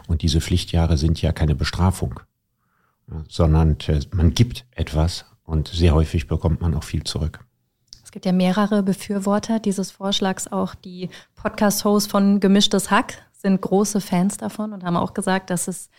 Und 0.06 0.22
diese 0.22 0.40
Pflichtjahre 0.40 1.00
sind 1.00 1.20
ja 1.20 1.32
keine 1.32 1.56
Bestrafung, 1.56 2.20
sondern 3.28 3.78
äh, 3.88 4.02
man 4.12 4.36
gibt 4.36 4.66
etwas 4.70 5.26
und 5.46 5.70
sehr 5.70 5.96
häufig 5.96 6.28
bekommt 6.28 6.62
man 6.62 6.76
auch 6.76 6.84
viel 6.84 7.04
zurück. 7.04 7.44
Gibt 8.14 8.28
ja 8.28 8.32
mehrere 8.32 8.84
Befürworter 8.84 9.58
dieses 9.58 9.90
Vorschlags. 9.90 10.48
Auch 10.48 10.76
die 10.76 11.10
Podcast-Hosts 11.34 12.12
von 12.12 12.40
Gemischtes 12.40 12.92
Hack 12.92 13.26
sind 13.32 13.60
große 13.60 14.02
Fans 14.02 14.38
davon 14.38 14.72
und 14.72 14.84
haben 14.84 14.98
auch 14.98 15.16
gesagt, 15.16 15.50
dass 15.50 15.68
es 15.68 15.90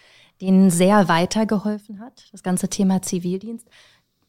denen 0.40 0.70
sehr 0.70 1.08
weitergeholfen 1.08 1.98
hat, 1.98 2.28
das 2.30 2.44
ganze 2.44 2.68
Thema 2.68 3.02
Zivildienst. 3.02 3.66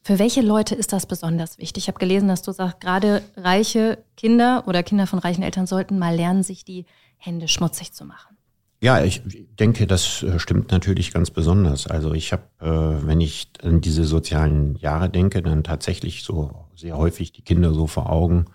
Für 0.02 0.18
welche 0.18 0.42
Leute 0.42 0.74
ist 0.74 0.94
das 0.94 1.06
besonders 1.06 1.60
wichtig? 1.60 1.84
Ich 1.84 1.88
habe 1.88 2.00
gelesen, 2.00 2.28
dass 2.28 2.42
du 2.42 2.52
sagst, 2.54 2.82
gerade 2.82 3.22
reiche 3.38 4.00
Kinder 4.18 4.64
oder 4.66 4.82
Kinder 4.82 5.06
von 5.06 5.20
reichen 5.20 5.44
Eltern 5.44 5.68
sollten 5.68 6.00
mal 6.00 6.16
lernen, 6.16 6.42
sich 6.42 6.66
die 6.66 6.88
Hände 7.18 7.48
schmutzig 7.48 7.94
zu 7.94 8.04
machen. 8.04 8.36
Ja, 8.82 9.04
ich 9.04 9.22
denke, 9.60 9.86
das 9.86 10.24
äh, 10.24 10.40
stimmt 10.40 10.72
natürlich 10.72 11.14
ganz 11.14 11.30
besonders. 11.30 11.86
Also 11.86 12.16
ich 12.16 12.34
habe, 12.34 12.46
äh, 12.62 13.06
wenn 13.06 13.22
ich 13.22 13.50
an 13.62 13.80
diese 13.80 14.06
sozialen 14.06 14.76
Jahre 14.78 15.08
denke, 15.08 15.44
dann 15.44 15.64
tatsächlich 15.64 16.24
so 16.24 16.65
sehr 16.76 16.98
häufig 16.98 17.32
die 17.32 17.42
Kinder 17.42 17.74
so 17.74 17.88
vor 17.88 18.10
Augen, 18.10 18.46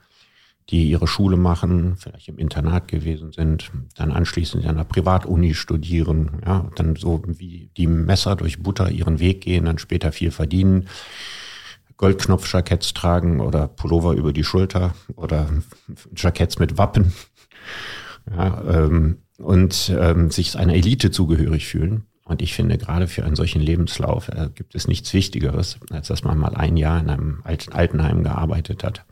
die 0.69 0.89
ihre 0.89 1.09
Schule 1.09 1.37
machen, 1.37 1.97
vielleicht 1.97 2.29
im 2.29 2.39
Internat 2.39 2.87
gewesen 2.87 3.33
sind, 3.33 3.73
dann 3.97 4.13
anschließend 4.13 4.65
an 4.67 4.77
der 4.77 4.85
Privatuni 4.85 5.55
studieren, 5.55 6.41
ja, 6.47 6.71
dann 6.77 6.95
so 6.97 7.23
wie 7.27 7.71
die 7.77 7.89
Messer 7.89 8.37
durch 8.37 8.63
Butter 8.63 8.91
ihren 8.91 9.19
Weg 9.19 9.41
gehen, 9.41 9.65
dann 9.65 9.79
später 9.79 10.13
viel 10.13 10.31
verdienen, 10.31 10.89
Goldknopfjacketts 11.97 12.95
tragen 12.95 13.41
oder 13.41 13.69
Pullover 13.69 14.15
über 14.15 14.33
die 14.33 14.45
Schulter 14.45 14.95
oder 15.17 15.51
Jacketts 16.17 16.59
mit 16.59 16.79
Wappen. 16.79 17.13
Ja, 18.31 18.63
ähm, 18.69 19.19
und 19.39 19.93
ähm, 19.99 20.31
sich 20.31 20.57
einer 20.57 20.75
Elite 20.75 21.11
zugehörig 21.11 21.67
fühlen. 21.67 22.05
Und 22.31 22.43
ich 22.43 22.55
finde, 22.55 22.79
gerade 22.79 23.09
für 23.09 23.25
einen 23.25 23.35
solchen 23.35 23.61
Lebenslauf 23.61 24.29
äh, 24.29 24.51
gibt 24.55 24.77
es 24.77 24.87
nichts 24.87 25.13
Wichtigeres, 25.13 25.81
als 25.91 26.07
dass 26.07 26.23
man 26.23 26.39
mal 26.39 26.55
ein 26.55 26.77
Jahr 26.77 27.01
in 27.01 27.11
einem 27.11 27.41
alten 27.43 27.73
Altenheim 27.73 28.23
gearbeitet 28.23 28.85
hat 28.85 29.05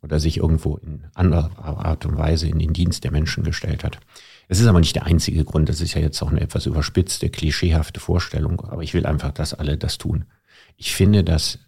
oder 0.00 0.20
sich 0.20 0.36
irgendwo 0.36 0.76
in 0.76 1.02
anderer 1.12 1.50
Art 1.58 2.06
und 2.06 2.16
Weise 2.16 2.46
in 2.46 2.60
den 2.60 2.72
Dienst 2.72 3.02
der 3.02 3.10
Menschen 3.10 3.42
gestellt 3.42 3.82
hat. 3.82 3.98
Es 4.46 4.60
ist 4.60 4.68
aber 4.68 4.78
nicht 4.78 4.94
der 4.94 5.06
einzige 5.06 5.44
Grund. 5.44 5.68
Das 5.68 5.80
ist 5.80 5.94
ja 5.94 6.00
jetzt 6.00 6.22
auch 6.22 6.30
eine 6.30 6.40
etwas 6.40 6.66
überspitzte, 6.66 7.30
klischeehafte 7.30 7.98
Vorstellung. 7.98 8.60
Aber 8.60 8.84
ich 8.84 8.94
will 8.94 9.06
einfach, 9.06 9.32
dass 9.32 9.54
alle 9.54 9.76
das 9.76 9.98
tun. 9.98 10.26
Ich 10.76 10.94
finde, 10.94 11.24
dass 11.24 11.58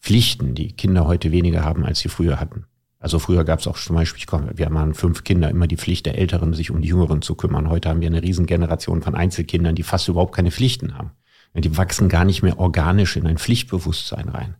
Pflichten, 0.00 0.56
die 0.56 0.72
Kinder 0.72 1.06
heute 1.06 1.30
weniger 1.30 1.62
haben, 1.62 1.84
als 1.84 2.00
sie 2.00 2.08
früher 2.08 2.40
hatten. 2.40 2.66
Also 3.06 3.20
früher 3.20 3.44
gab 3.44 3.60
es 3.60 3.68
auch 3.68 3.78
zum 3.78 3.94
Beispiel, 3.94 4.18
ich 4.18 4.58
wir 4.58 4.74
waren 4.74 4.92
fünf 4.92 5.22
Kinder, 5.22 5.48
immer 5.48 5.68
die 5.68 5.76
Pflicht 5.76 6.06
der 6.06 6.18
Älteren, 6.18 6.54
sich 6.54 6.72
um 6.72 6.80
die 6.80 6.88
Jüngeren 6.88 7.22
zu 7.22 7.36
kümmern. 7.36 7.70
Heute 7.70 7.88
haben 7.88 8.00
wir 8.00 8.08
eine 8.08 8.20
Riesengeneration 8.20 9.00
von 9.00 9.14
Einzelkindern, 9.14 9.76
die 9.76 9.84
fast 9.84 10.08
überhaupt 10.08 10.34
keine 10.34 10.50
Pflichten 10.50 10.98
haben. 10.98 11.12
Die 11.54 11.76
wachsen 11.76 12.08
gar 12.08 12.24
nicht 12.24 12.42
mehr 12.42 12.58
organisch 12.58 13.16
in 13.16 13.24
ein 13.28 13.38
Pflichtbewusstsein 13.38 14.28
rein. 14.28 14.56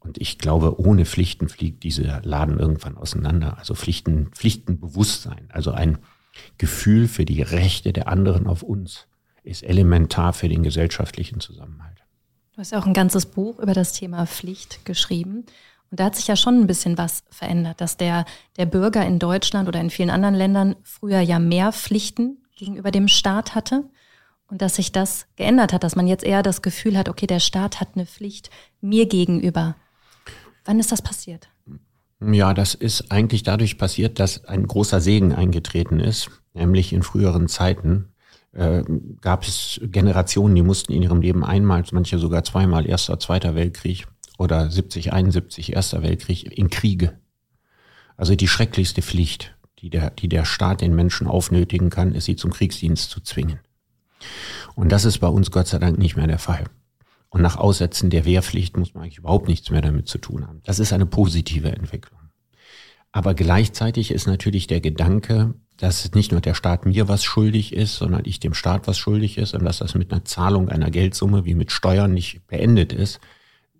Und 0.00 0.20
ich 0.20 0.38
glaube, 0.38 0.80
ohne 0.80 1.06
Pflichten 1.06 1.48
fliegt 1.48 1.84
dieser 1.84 2.22
Laden 2.22 2.58
irgendwann 2.58 2.96
auseinander. 2.96 3.56
Also 3.56 3.76
Pflichten, 3.76 4.32
Pflichtenbewusstsein, 4.32 5.46
also 5.52 5.70
ein 5.70 5.98
Gefühl 6.58 7.06
für 7.06 7.24
die 7.24 7.42
Rechte 7.42 7.92
der 7.92 8.08
anderen 8.08 8.48
auf 8.48 8.64
uns, 8.64 9.06
ist 9.44 9.62
elementar 9.62 10.32
für 10.32 10.48
den 10.48 10.64
gesellschaftlichen 10.64 11.38
Zusammenhalt. 11.38 11.98
Du 12.54 12.58
hast 12.58 12.72
ja 12.72 12.80
auch 12.80 12.86
ein 12.86 12.94
ganzes 12.94 13.26
Buch 13.26 13.60
über 13.60 13.74
das 13.74 13.92
Thema 13.92 14.26
Pflicht 14.26 14.84
geschrieben. 14.84 15.46
Und 15.90 16.00
da 16.00 16.04
hat 16.06 16.16
sich 16.16 16.26
ja 16.26 16.36
schon 16.36 16.60
ein 16.60 16.66
bisschen 16.66 16.98
was 16.98 17.24
verändert, 17.30 17.80
dass 17.80 17.96
der, 17.96 18.24
der 18.56 18.66
Bürger 18.66 19.06
in 19.06 19.18
Deutschland 19.18 19.68
oder 19.68 19.80
in 19.80 19.90
vielen 19.90 20.10
anderen 20.10 20.34
Ländern 20.34 20.76
früher 20.82 21.20
ja 21.20 21.38
mehr 21.38 21.72
Pflichten 21.72 22.38
gegenüber 22.56 22.90
dem 22.90 23.08
Staat 23.08 23.54
hatte 23.54 23.84
und 24.48 24.62
dass 24.62 24.76
sich 24.76 24.92
das 24.92 25.26
geändert 25.36 25.72
hat, 25.72 25.84
dass 25.84 25.96
man 25.96 26.06
jetzt 26.06 26.24
eher 26.24 26.42
das 26.42 26.62
Gefühl 26.62 26.96
hat, 26.96 27.08
okay, 27.08 27.26
der 27.26 27.40
Staat 27.40 27.80
hat 27.80 27.90
eine 27.94 28.06
Pflicht 28.06 28.50
mir 28.80 29.06
gegenüber. 29.06 29.76
Wann 30.64 30.80
ist 30.80 30.92
das 30.92 31.02
passiert? 31.02 31.48
Ja, 32.20 32.54
das 32.54 32.74
ist 32.74 33.12
eigentlich 33.12 33.42
dadurch 33.42 33.76
passiert, 33.76 34.18
dass 34.18 34.44
ein 34.46 34.66
großer 34.66 35.00
Segen 35.00 35.32
eingetreten 35.34 36.00
ist, 36.00 36.30
nämlich 36.54 36.92
in 36.92 37.02
früheren 37.02 37.46
Zeiten 37.46 38.14
äh, 38.52 38.82
gab 39.20 39.42
es 39.46 39.78
Generationen, 39.82 40.54
die 40.54 40.62
mussten 40.62 40.92
in 40.92 41.02
ihrem 41.02 41.20
Leben 41.20 41.44
einmal, 41.44 41.84
manche 41.92 42.18
sogar 42.18 42.42
zweimal, 42.42 42.86
erster, 42.86 43.18
zweiter 43.18 43.54
Weltkrieg 43.54 44.06
oder 44.38 44.70
70, 44.70 45.12
71, 45.12 45.72
erster 45.72 46.02
Weltkrieg 46.02 46.56
in 46.56 46.70
Kriege. 46.70 47.18
Also 48.16 48.34
die 48.34 48.48
schrecklichste 48.48 49.02
Pflicht, 49.02 49.56
die 49.78 49.90
der, 49.90 50.10
die 50.10 50.28
der 50.28 50.44
Staat 50.44 50.80
den 50.80 50.94
Menschen 50.94 51.26
aufnötigen 51.26 51.90
kann, 51.90 52.14
ist 52.14 52.24
sie 52.24 52.36
zum 52.36 52.52
Kriegsdienst 52.52 53.10
zu 53.10 53.20
zwingen. 53.20 53.60
Und 54.74 54.90
das 54.90 55.04
ist 55.04 55.18
bei 55.18 55.28
uns 55.28 55.50
Gott 55.50 55.68
sei 55.68 55.78
Dank 55.78 55.98
nicht 55.98 56.16
mehr 56.16 56.26
der 56.26 56.38
Fall. 56.38 56.64
Und 57.28 57.42
nach 57.42 57.56
Aussetzen 57.56 58.10
der 58.10 58.24
Wehrpflicht 58.24 58.76
muss 58.76 58.94
man 58.94 59.02
eigentlich 59.02 59.18
überhaupt 59.18 59.48
nichts 59.48 59.70
mehr 59.70 59.82
damit 59.82 60.08
zu 60.08 60.18
tun 60.18 60.46
haben. 60.46 60.62
Das 60.64 60.78
ist 60.78 60.92
eine 60.92 61.06
positive 61.06 61.70
Entwicklung. 61.70 62.20
Aber 63.12 63.34
gleichzeitig 63.34 64.10
ist 64.10 64.26
natürlich 64.26 64.66
der 64.66 64.80
Gedanke, 64.80 65.54
dass 65.76 66.12
nicht 66.14 66.32
nur 66.32 66.40
der 66.40 66.54
Staat 66.54 66.86
mir 66.86 67.08
was 67.08 67.24
schuldig 67.24 67.74
ist, 67.74 67.96
sondern 67.96 68.22
ich 68.24 68.40
dem 68.40 68.54
Staat 68.54 68.86
was 68.86 68.98
schuldig 68.98 69.38
ist 69.38 69.54
und 69.54 69.64
dass 69.64 69.78
das 69.78 69.94
mit 69.94 70.12
einer 70.12 70.24
Zahlung 70.24 70.68
einer 70.68 70.90
Geldsumme 70.90 71.44
wie 71.44 71.54
mit 71.54 71.72
Steuern 71.72 72.12
nicht 72.12 72.46
beendet 72.46 72.92
ist, 72.92 73.20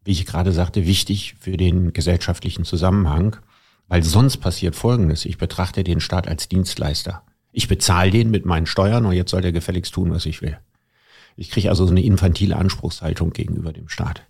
wie 0.07 0.13
ich 0.13 0.25
gerade 0.25 0.53
sagte, 0.53 0.87
wichtig 0.87 1.35
für 1.41 1.57
den 1.57 1.93
gesellschaftlichen 1.93 2.65
Zusammenhang. 2.65 3.37
Weil 3.89 4.03
sonst 4.03 4.39
passiert 4.39 4.75
Folgendes. 4.75 5.25
Ich 5.25 5.39
betrachte 5.39 5.85
den 5.85 6.01
Staat 6.01 6.27
als 6.27 6.49
Dienstleister. 6.49 7.23
Ich 7.53 7.69
bezahle 7.69 8.11
den 8.11 8.31
mit 8.31 8.45
meinen 8.45 8.67
Steuern 8.67 9.07
und 9.07 9.13
jetzt 9.13 9.31
soll 9.31 9.43
der 9.43 9.53
gefälligst 9.53 9.95
tun, 9.95 10.11
was 10.11 10.27
ich 10.27 10.43
will. 10.43 10.59
Ich 11.37 11.51
kriege 11.51 11.69
also 11.69 11.85
so 11.85 11.91
eine 11.91 12.03
infantile 12.03 12.57
Anspruchshaltung 12.57 13.31
gegenüber 13.31 13.73
dem 13.73 13.89
Staat. 13.89 14.23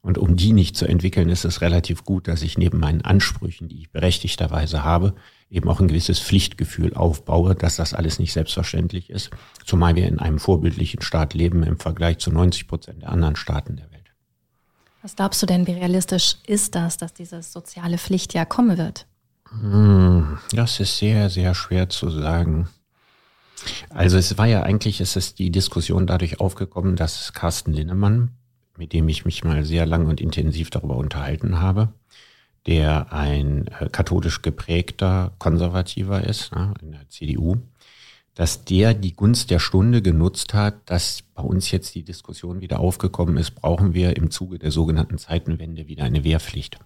Und 0.00 0.18
um 0.18 0.36
die 0.36 0.52
nicht 0.52 0.76
zu 0.76 0.86
entwickeln, 0.86 1.28
ist 1.28 1.44
es 1.44 1.60
relativ 1.60 2.04
gut, 2.04 2.26
dass 2.26 2.42
ich 2.42 2.58
neben 2.58 2.80
meinen 2.80 3.02
Ansprüchen, 3.02 3.68
die 3.68 3.82
ich 3.82 3.90
berechtigterweise 3.90 4.82
habe, 4.82 5.14
eben 5.48 5.68
auch 5.68 5.80
ein 5.80 5.88
gewisses 5.88 6.18
Pflichtgefühl 6.18 6.94
aufbaue, 6.94 7.54
dass 7.54 7.76
das 7.76 7.94
alles 7.94 8.18
nicht 8.18 8.32
selbstverständlich 8.32 9.10
ist, 9.10 9.30
zumal 9.64 9.94
wir 9.94 10.08
in 10.08 10.18
einem 10.18 10.40
vorbildlichen 10.40 11.02
Staat 11.02 11.34
leben 11.34 11.62
im 11.62 11.78
Vergleich 11.78 12.18
zu 12.18 12.32
90 12.32 12.66
Prozent 12.66 13.02
der 13.02 13.10
anderen 13.10 13.36
Staaten 13.36 13.76
der 13.76 13.90
Welt. 13.92 14.01
Was 15.02 15.16
glaubst 15.16 15.42
du 15.42 15.46
denn, 15.46 15.66
wie 15.66 15.72
realistisch 15.72 16.36
ist 16.46 16.76
das, 16.76 16.96
dass 16.96 17.12
diese 17.12 17.42
soziale 17.42 17.98
Pflicht 17.98 18.34
ja 18.34 18.44
kommen 18.44 18.78
wird? 18.78 19.06
Hm, 19.50 20.38
das 20.52 20.78
ist 20.78 20.98
sehr, 20.98 21.28
sehr 21.28 21.54
schwer 21.54 21.88
zu 21.88 22.08
sagen. 22.08 22.68
Also 23.90 24.16
es 24.16 24.38
war 24.38 24.46
ja 24.46 24.62
eigentlich, 24.62 25.00
es 25.00 25.16
ist 25.16 25.38
die 25.40 25.50
Diskussion 25.50 26.06
dadurch 26.06 26.40
aufgekommen, 26.40 26.96
dass 26.96 27.32
Carsten 27.32 27.72
Linnemann, 27.72 28.30
mit 28.76 28.92
dem 28.92 29.08
ich 29.08 29.24
mich 29.24 29.44
mal 29.44 29.64
sehr 29.64 29.86
lang 29.86 30.06
und 30.06 30.20
intensiv 30.20 30.70
darüber 30.70 30.96
unterhalten 30.96 31.60
habe, 31.60 31.92
der 32.66 33.12
ein 33.12 33.66
äh, 33.80 33.88
katholisch 33.90 34.40
geprägter 34.42 35.32
Konservativer 35.38 36.24
ist 36.24 36.54
ne, 36.54 36.74
in 36.80 36.92
der 36.92 37.08
CDU, 37.08 37.56
dass 38.34 38.64
der 38.64 38.94
die 38.94 39.12
Gunst 39.12 39.50
der 39.50 39.58
Stunde 39.58 40.00
genutzt 40.00 40.54
hat, 40.54 40.76
dass 40.86 41.22
bei 41.34 41.42
uns 41.42 41.70
jetzt 41.70 41.94
die 41.94 42.02
Diskussion 42.02 42.60
wieder 42.60 42.80
aufgekommen 42.80 43.36
ist, 43.36 43.52
brauchen 43.52 43.94
wir 43.94 44.16
im 44.16 44.30
Zuge 44.30 44.58
der 44.58 44.70
sogenannten 44.70 45.18
Zeitenwende 45.18 45.88
wieder 45.88 46.04
eine 46.04 46.24
Wehrpflicht. 46.24 46.78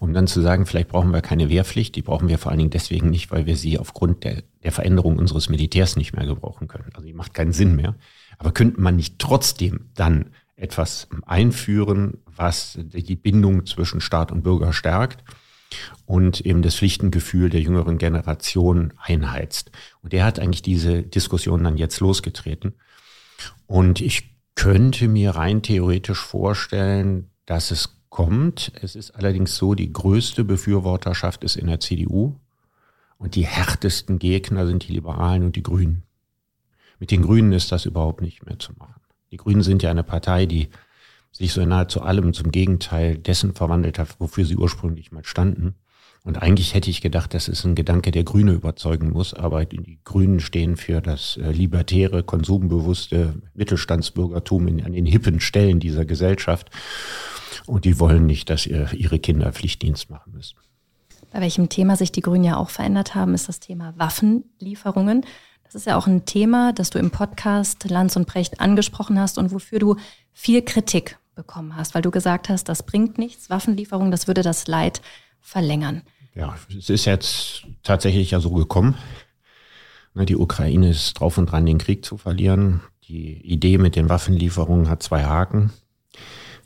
Um 0.00 0.12
dann 0.12 0.26
zu 0.26 0.40
sagen, 0.40 0.66
vielleicht 0.66 0.88
brauchen 0.88 1.12
wir 1.12 1.20
keine 1.20 1.48
Wehrpflicht, 1.48 1.94
die 1.94 2.02
brauchen 2.02 2.28
wir 2.28 2.38
vor 2.38 2.50
allen 2.50 2.58
Dingen 2.58 2.70
deswegen 2.70 3.10
nicht, 3.10 3.30
weil 3.30 3.46
wir 3.46 3.56
sie 3.56 3.78
aufgrund 3.78 4.24
der, 4.24 4.42
der 4.62 4.72
Veränderung 4.72 5.18
unseres 5.18 5.48
Militärs 5.48 5.96
nicht 5.96 6.14
mehr 6.14 6.26
gebrauchen 6.26 6.68
können. 6.68 6.90
Also 6.94 7.06
die 7.06 7.12
macht 7.12 7.34
keinen 7.34 7.52
Sinn 7.52 7.76
mehr. 7.76 7.94
Aber 8.38 8.52
könnte 8.52 8.80
man 8.80 8.96
nicht 8.96 9.18
trotzdem 9.18 9.90
dann 9.94 10.30
etwas 10.56 11.08
einführen, 11.26 12.18
was 12.26 12.78
die 12.78 13.16
Bindung 13.16 13.66
zwischen 13.66 14.00
Staat 14.00 14.32
und 14.32 14.42
Bürger 14.42 14.72
stärkt 14.72 15.24
und 16.06 16.40
eben 16.40 16.62
das 16.62 16.76
Pflichtengefühl 16.76 17.50
der 17.50 17.60
jüngeren 17.60 17.98
Generation 17.98 18.92
einheizt. 18.98 19.70
Und 20.02 20.12
der 20.12 20.24
hat 20.24 20.38
eigentlich 20.38 20.62
diese 20.62 21.02
Diskussion 21.02 21.64
dann 21.64 21.76
jetzt 21.76 22.00
losgetreten. 22.00 22.74
Und 23.66 24.00
ich 24.00 24.36
könnte 24.54 25.08
mir 25.08 25.30
rein 25.32 25.62
theoretisch 25.62 26.20
vorstellen, 26.20 27.30
dass 27.46 27.70
es 27.70 27.98
kommt. 28.10 28.72
Es 28.80 28.94
ist 28.94 29.12
allerdings 29.12 29.56
so, 29.56 29.74
die 29.74 29.92
größte 29.92 30.44
Befürworterschaft 30.44 31.42
ist 31.44 31.56
in 31.56 31.66
der 31.66 31.80
CDU 31.80 32.36
und 33.16 33.34
die 33.34 33.46
härtesten 33.46 34.18
Gegner 34.18 34.66
sind 34.66 34.86
die 34.86 34.92
Liberalen 34.92 35.44
und 35.44 35.56
die 35.56 35.62
Grünen. 35.62 36.02
Mit 36.98 37.10
den 37.10 37.22
Grünen 37.22 37.52
ist 37.52 37.72
das 37.72 37.86
überhaupt 37.86 38.20
nicht 38.20 38.44
mehr 38.44 38.58
zu 38.58 38.72
machen. 38.74 39.00
Die 39.30 39.38
Grünen 39.38 39.62
sind 39.62 39.82
ja 39.82 39.90
eine 39.90 40.04
Partei, 40.04 40.44
die 40.44 40.68
sich 41.32 41.52
so 41.52 41.64
nahezu 41.64 42.02
allem 42.02 42.32
zum 42.34 42.52
Gegenteil 42.52 43.18
dessen 43.18 43.54
verwandelt 43.54 43.98
hat, 43.98 44.20
wofür 44.20 44.44
sie 44.44 44.56
ursprünglich 44.56 45.10
mal 45.10 45.24
standen. 45.24 45.74
Und 46.24 46.40
eigentlich 46.40 46.74
hätte 46.74 46.88
ich 46.88 47.00
gedacht, 47.00 47.34
das 47.34 47.48
ist 47.48 47.64
ein 47.64 47.74
Gedanke, 47.74 48.12
der 48.12 48.22
Grüne 48.22 48.52
überzeugen 48.52 49.10
muss, 49.10 49.34
aber 49.34 49.64
die 49.64 49.98
Grünen 50.04 50.38
stehen 50.38 50.76
für 50.76 51.00
das 51.00 51.36
äh, 51.36 51.50
libertäre, 51.50 52.22
konsumbewusste 52.22 53.34
Mittelstandsbürgertum 53.54 54.68
in, 54.68 54.84
an 54.84 54.92
den 54.92 55.06
hippen 55.06 55.40
Stellen 55.40 55.80
dieser 55.80 56.04
Gesellschaft. 56.04 56.70
Und 57.66 57.84
die 57.84 57.98
wollen 57.98 58.26
nicht, 58.26 58.50
dass 58.50 58.66
ihre 58.66 59.18
Kinder 59.18 59.52
Pflichtdienst 59.52 60.10
machen 60.10 60.32
müssen. 60.32 60.56
Bei 61.32 61.40
welchem 61.40 61.68
Thema 61.68 61.96
sich 61.96 62.12
die 62.12 62.20
Grünen 62.20 62.44
ja 62.44 62.56
auch 62.56 62.70
verändert 62.70 63.14
haben, 63.14 63.34
ist 63.34 63.48
das 63.48 63.58
Thema 63.58 63.94
Waffenlieferungen. 63.96 65.24
Das 65.64 65.74
ist 65.74 65.86
ja 65.86 65.96
auch 65.96 66.06
ein 66.06 66.24
Thema, 66.24 66.72
das 66.72 66.90
du 66.90 66.98
im 66.98 67.10
Podcast 67.10 67.88
Lanz 67.88 68.16
und 68.16 68.26
Brecht 68.26 68.60
angesprochen 68.60 69.18
hast 69.18 69.38
und 69.38 69.52
wofür 69.52 69.78
du 69.78 69.96
viel 70.32 70.62
Kritik 70.62 71.18
bekommen 71.34 71.76
hast, 71.76 71.94
weil 71.94 72.02
du 72.02 72.10
gesagt 72.10 72.48
hast, 72.48 72.68
das 72.68 72.84
bringt 72.84 73.18
nichts, 73.18 73.50
Waffenlieferung, 73.50 74.10
das 74.10 74.26
würde 74.26 74.42
das 74.42 74.66
Leid 74.66 75.02
verlängern. 75.40 76.02
Ja, 76.34 76.56
es 76.68 76.88
ist 76.88 77.04
jetzt 77.04 77.66
tatsächlich 77.82 78.30
ja 78.30 78.40
so 78.40 78.52
gekommen. 78.52 78.96
Ne, 80.14 80.26
die 80.26 80.36
Ukraine 80.36 80.90
ist 80.90 81.14
drauf 81.14 81.38
und 81.38 81.46
dran, 81.46 81.66
den 81.66 81.78
Krieg 81.78 82.04
zu 82.04 82.16
verlieren. 82.16 82.80
Die 83.08 83.32
Idee 83.46 83.78
mit 83.78 83.96
den 83.96 84.08
Waffenlieferungen 84.08 84.88
hat 84.88 85.02
zwei 85.02 85.24
Haken. 85.24 85.72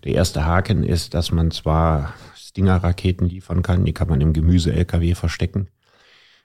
Der 0.05 0.15
erste 0.15 0.45
Haken 0.45 0.85
ist, 0.85 1.15
dass 1.15 1.33
man 1.33 1.51
zwar 1.51 2.15
Stinger-Raketen 2.37 3.29
liefern 3.29 3.63
kann, 3.63 3.85
die 3.85 3.93
kann 3.93 4.09
man 4.09 4.21
im 4.21 4.33
Gemüse-LKW 4.33 5.15
verstecken. 5.15 5.69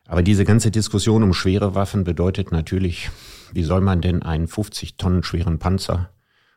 Aber 0.08 0.24
diese 0.24 0.46
ganze 0.46 0.72
Diskussion 0.72 1.24
um 1.24 1.34
schwere 1.34 1.76
Waffen 1.76 2.04
bedeutet 2.04 2.52
natürlich, 2.52 3.10
wie 3.54 3.64
soll 3.64 3.82
man 3.82 4.02
denn 4.02 4.24
einen 4.24 4.48
50 4.48 4.98
Tonnen 4.98 5.24
schweren 5.24 5.60
Panzer 5.60 6.10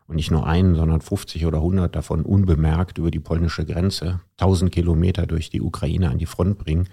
und 0.06 0.16
nicht 0.16 0.30
nur 0.30 0.46
einen, 0.46 0.74
sondern 0.74 1.00
50 1.00 1.46
oder 1.46 1.58
100 1.58 1.94
davon 1.94 2.22
unbemerkt 2.22 2.98
über 2.98 3.10
die 3.10 3.20
polnische 3.20 3.64
Grenze, 3.64 4.20
1000 4.38 4.70
Kilometer 4.70 5.26
durch 5.26 5.50
die 5.50 5.62
Ukraine 5.62 6.10
an 6.10 6.18
die 6.18 6.26
Front 6.26 6.58
bringen? 6.58 6.88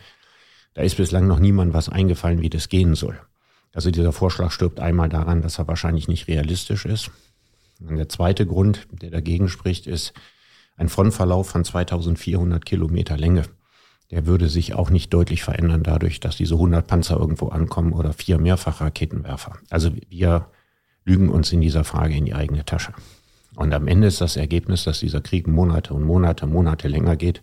Da 0.74 0.82
ist 0.82 0.97
bislang 0.97 1.28
noch 1.28 1.39
niemand 1.39 1.74
was 1.74 1.89
eingefallen, 1.89 2.41
wie 2.41 2.50
das 2.50 2.69
gehen 2.69 2.95
soll. 2.95 3.19
Also 3.74 3.91
dieser 3.91 4.13
Vorschlag 4.13 4.52
stirbt 4.52 4.80
einmal 4.80 5.10
daran, 5.10 5.41
dass 5.41 5.60
er 5.60 5.67
wahrscheinlich 5.67 6.08
nicht 6.08 6.28
realistisch 6.28 6.86
ist. 6.86 7.12
Und 7.80 7.97
der 7.97 8.10
zweite 8.10 8.45
Grund, 8.45 8.88
der 8.91 9.12
dagegen 9.12 9.50
spricht, 9.50 9.88
ist 9.88 10.13
ein 10.78 10.89
Frontverlauf 10.89 11.50
von 11.50 11.65
2400 11.65 12.65
Kilometer 12.65 13.17
Länge 13.17 13.43
der 14.12 14.26
würde 14.26 14.50
sich 14.50 14.74
auch 14.74 14.89
nicht 14.89 15.13
deutlich 15.13 15.41
verändern 15.41 15.84
dadurch, 15.84 16.19
dass 16.19 16.36
diese 16.36 16.56
100 16.56 16.86
Panzer 16.86 17.17
irgendwo 17.17 17.47
ankommen 17.47 17.93
oder 17.93 18.13
vier 18.13 18.38
Mehrfachraketenwerfer. 18.38 19.58
Also 19.69 19.91
wir 20.10 20.47
lügen 21.05 21.29
uns 21.29 21.51
in 21.51 21.61
dieser 21.61 21.83
Frage 21.83 22.15
in 22.15 22.25
die 22.25 22.33
eigene 22.33 22.65
Tasche. 22.65 22.93
Und 23.55 23.73
am 23.73 23.87
Ende 23.87 24.07
ist 24.07 24.21
das 24.21 24.37
Ergebnis, 24.37 24.83
dass 24.83 24.99
dieser 24.99 25.21
Krieg 25.21 25.47
Monate 25.47 25.93
und 25.93 26.03
Monate, 26.03 26.47
Monate 26.47 26.87
länger 26.87 27.15
geht 27.15 27.41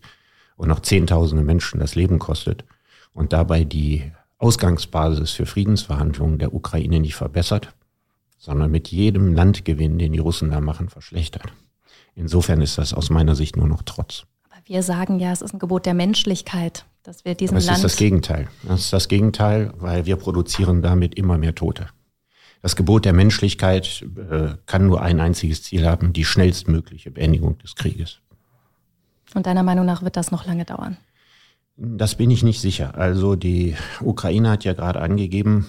und 0.57 0.69
noch 0.69 0.81
Zehntausende 0.81 1.45
Menschen 1.45 1.81
das 1.81 1.95
Leben 1.95 2.19
kostet 2.19 2.65
und 3.13 3.33
dabei 3.33 3.65
die 3.65 4.11
Ausgangsbasis 4.39 5.33
für 5.33 5.47
Friedensverhandlungen 5.47 6.39
der 6.39 6.55
Ukraine 6.55 7.01
nicht 7.01 7.17
verbessert, 7.17 7.75
sondern 8.39 8.71
mit 8.71 8.89
jedem 8.89 9.35
Landgewinn, 9.35 9.99
den 9.99 10.13
die 10.13 10.21
Russen 10.21 10.51
da 10.51 10.61
machen, 10.61 10.89
verschlechtert. 10.89 11.53
Insofern 12.15 12.61
ist 12.61 12.79
das 12.79 12.95
aus 12.95 13.11
meiner 13.11 13.35
Sicht 13.35 13.57
nur 13.57 13.69
noch 13.69 13.83
Trotz. 13.83 14.25
Wir 14.65 14.83
sagen 14.83 15.19
ja, 15.19 15.33
es 15.33 15.41
ist 15.41 15.55
ein 15.55 15.59
Gebot 15.59 15.87
der 15.87 15.95
Menschlichkeit, 15.95 16.85
dass 17.03 17.25
wir 17.25 17.35
diesen 17.35 17.55
Aber 17.55 17.61
es 17.61 17.67
Land. 17.67 17.79
ist 17.79 17.85
das 17.85 17.97
Gegenteil. 17.97 18.49
Das 18.65 18.81
ist 18.81 18.93
das 18.93 19.09
Gegenteil, 19.09 19.73
weil 19.79 20.05
wir 20.05 20.17
produzieren 20.17 20.83
damit 20.83 21.15
immer 21.15 21.39
mehr 21.39 21.55
Tote. 21.55 21.87
Das 22.63 22.77
Gebot 22.77 23.05
der 23.05 23.13
Menschlichkeit 23.13 24.05
äh, 24.31 24.57
kann 24.67 24.87
nur 24.87 25.03
ein 25.03 25.21
einziges 25.21 25.63
Ziel 25.63 25.87
haben, 25.87 26.13
die 26.13 26.25
schnellstmögliche 26.25 27.11
Beendigung 27.11 27.59
des 27.59 27.77
Krieges. 27.77 28.21
Und 29.35 29.47
deiner 29.47 29.63
Meinung 29.63 29.87
nach 29.87 30.03
wird 30.03 30.17
das 30.17 30.31
noch 30.31 30.47
lange 30.47 30.65
dauern? 30.65 30.97
Das 31.77 32.17
bin 32.17 32.31
ich 32.31 32.43
nicht 32.43 32.61
sicher. 32.61 32.97
Also 32.97 33.37
die 33.37 33.77
Ukraine 34.01 34.51
hat 34.51 34.65
ja 34.65 34.73
gerade 34.73 35.01
angegeben, 35.01 35.67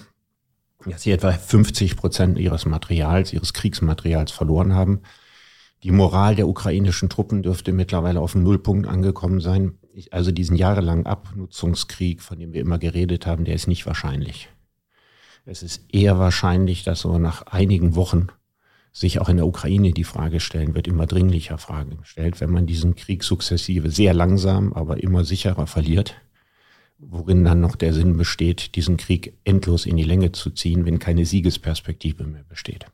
dass 0.84 1.02
sie 1.02 1.12
etwa 1.12 1.30
50 1.30 1.96
Prozent 1.96 2.38
ihres 2.38 2.66
Materials, 2.66 3.32
ihres 3.32 3.52
Kriegsmaterials 3.52 4.32
verloren 4.32 4.74
haben. 4.74 5.02
Die 5.82 5.92
Moral 5.92 6.34
der 6.34 6.48
ukrainischen 6.48 7.08
Truppen 7.08 7.42
dürfte 7.42 7.72
mittlerweile 7.72 8.20
auf 8.20 8.32
dem 8.32 8.42
Nullpunkt 8.42 8.88
angekommen 8.88 9.40
sein. 9.40 9.78
Ich, 9.94 10.12
also 10.12 10.32
diesen 10.32 10.56
jahrelangen 10.56 11.06
Abnutzungskrieg, 11.06 12.22
von 12.22 12.38
dem 12.38 12.52
wir 12.52 12.60
immer 12.60 12.78
geredet 12.78 13.26
haben, 13.26 13.44
der 13.44 13.54
ist 13.54 13.68
nicht 13.68 13.86
wahrscheinlich. 13.86 14.48
Es 15.50 15.64
ist 15.64 15.82
eher 15.92 16.16
wahrscheinlich, 16.20 16.84
dass 16.84 17.00
so 17.00 17.18
nach 17.18 17.42
einigen 17.42 17.96
Wochen 17.96 18.28
sich 18.92 19.20
auch 19.20 19.28
in 19.28 19.36
der 19.36 19.48
Ukraine 19.48 19.90
die 19.90 20.04
Frage 20.04 20.38
stellen 20.38 20.76
wird, 20.76 20.86
immer 20.86 21.06
dringlicher 21.06 21.58
Fragen 21.58 21.96
gestellt, 21.98 22.40
wenn 22.40 22.50
man 22.50 22.66
diesen 22.66 22.94
Krieg 22.94 23.24
sukzessive 23.24 23.90
sehr 23.90 24.14
langsam, 24.14 24.72
aber 24.72 25.02
immer 25.02 25.24
sicherer 25.24 25.66
verliert, 25.66 26.14
worin 26.98 27.42
dann 27.42 27.60
noch 27.60 27.74
der 27.74 27.92
Sinn 27.92 28.16
besteht, 28.16 28.76
diesen 28.76 28.96
Krieg 28.96 29.32
endlos 29.42 29.86
in 29.86 29.96
die 29.96 30.04
Länge 30.04 30.30
zu 30.30 30.50
ziehen, 30.50 30.86
wenn 30.86 31.00
keine 31.00 31.26
Siegesperspektive 31.26 32.22
mehr 32.22 32.44
besteht. 32.48 32.86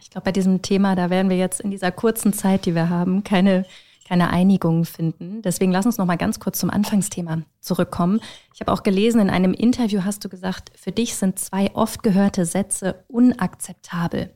Ich 0.00 0.10
glaube, 0.10 0.26
bei 0.26 0.32
diesem 0.32 0.62
Thema, 0.62 0.94
da 0.94 1.10
werden 1.10 1.30
wir 1.30 1.36
jetzt 1.36 1.60
in 1.60 1.72
dieser 1.72 1.90
kurzen 1.90 2.32
Zeit, 2.32 2.64
die 2.64 2.76
wir 2.76 2.90
haben, 2.90 3.24
keine, 3.24 3.66
keine 4.10 4.30
Einigung 4.30 4.84
finden. 4.84 5.40
Deswegen 5.40 5.70
lass 5.70 5.86
uns 5.86 5.96
noch 5.96 6.04
mal 6.04 6.16
ganz 6.16 6.40
kurz 6.40 6.58
zum 6.58 6.68
Anfangsthema 6.68 7.42
zurückkommen. 7.60 8.20
Ich 8.52 8.60
habe 8.60 8.72
auch 8.72 8.82
gelesen, 8.82 9.20
in 9.20 9.30
einem 9.30 9.54
Interview 9.54 10.00
hast 10.04 10.24
du 10.24 10.28
gesagt, 10.28 10.72
für 10.74 10.90
dich 10.90 11.14
sind 11.14 11.38
zwei 11.38 11.70
oft 11.74 12.02
gehörte 12.02 12.44
Sätze 12.44 13.04
unakzeptabel. 13.06 14.30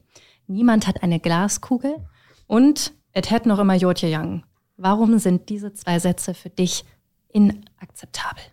Niemand 0.46 0.87
hat 0.87 1.02
eine 1.02 1.18
Glaskugel 1.18 1.96
und 2.46 2.92
et 3.14 3.32
hätt 3.32 3.46
noch 3.46 3.58
immer 3.58 3.74
Jotje 3.74 4.16
Young. 4.16 4.44
Warum 4.76 5.18
sind 5.18 5.48
diese 5.48 5.72
zwei 5.72 5.98
Sätze 5.98 6.34
für 6.34 6.50
dich 6.50 6.84
inakzeptabel? 7.32 8.44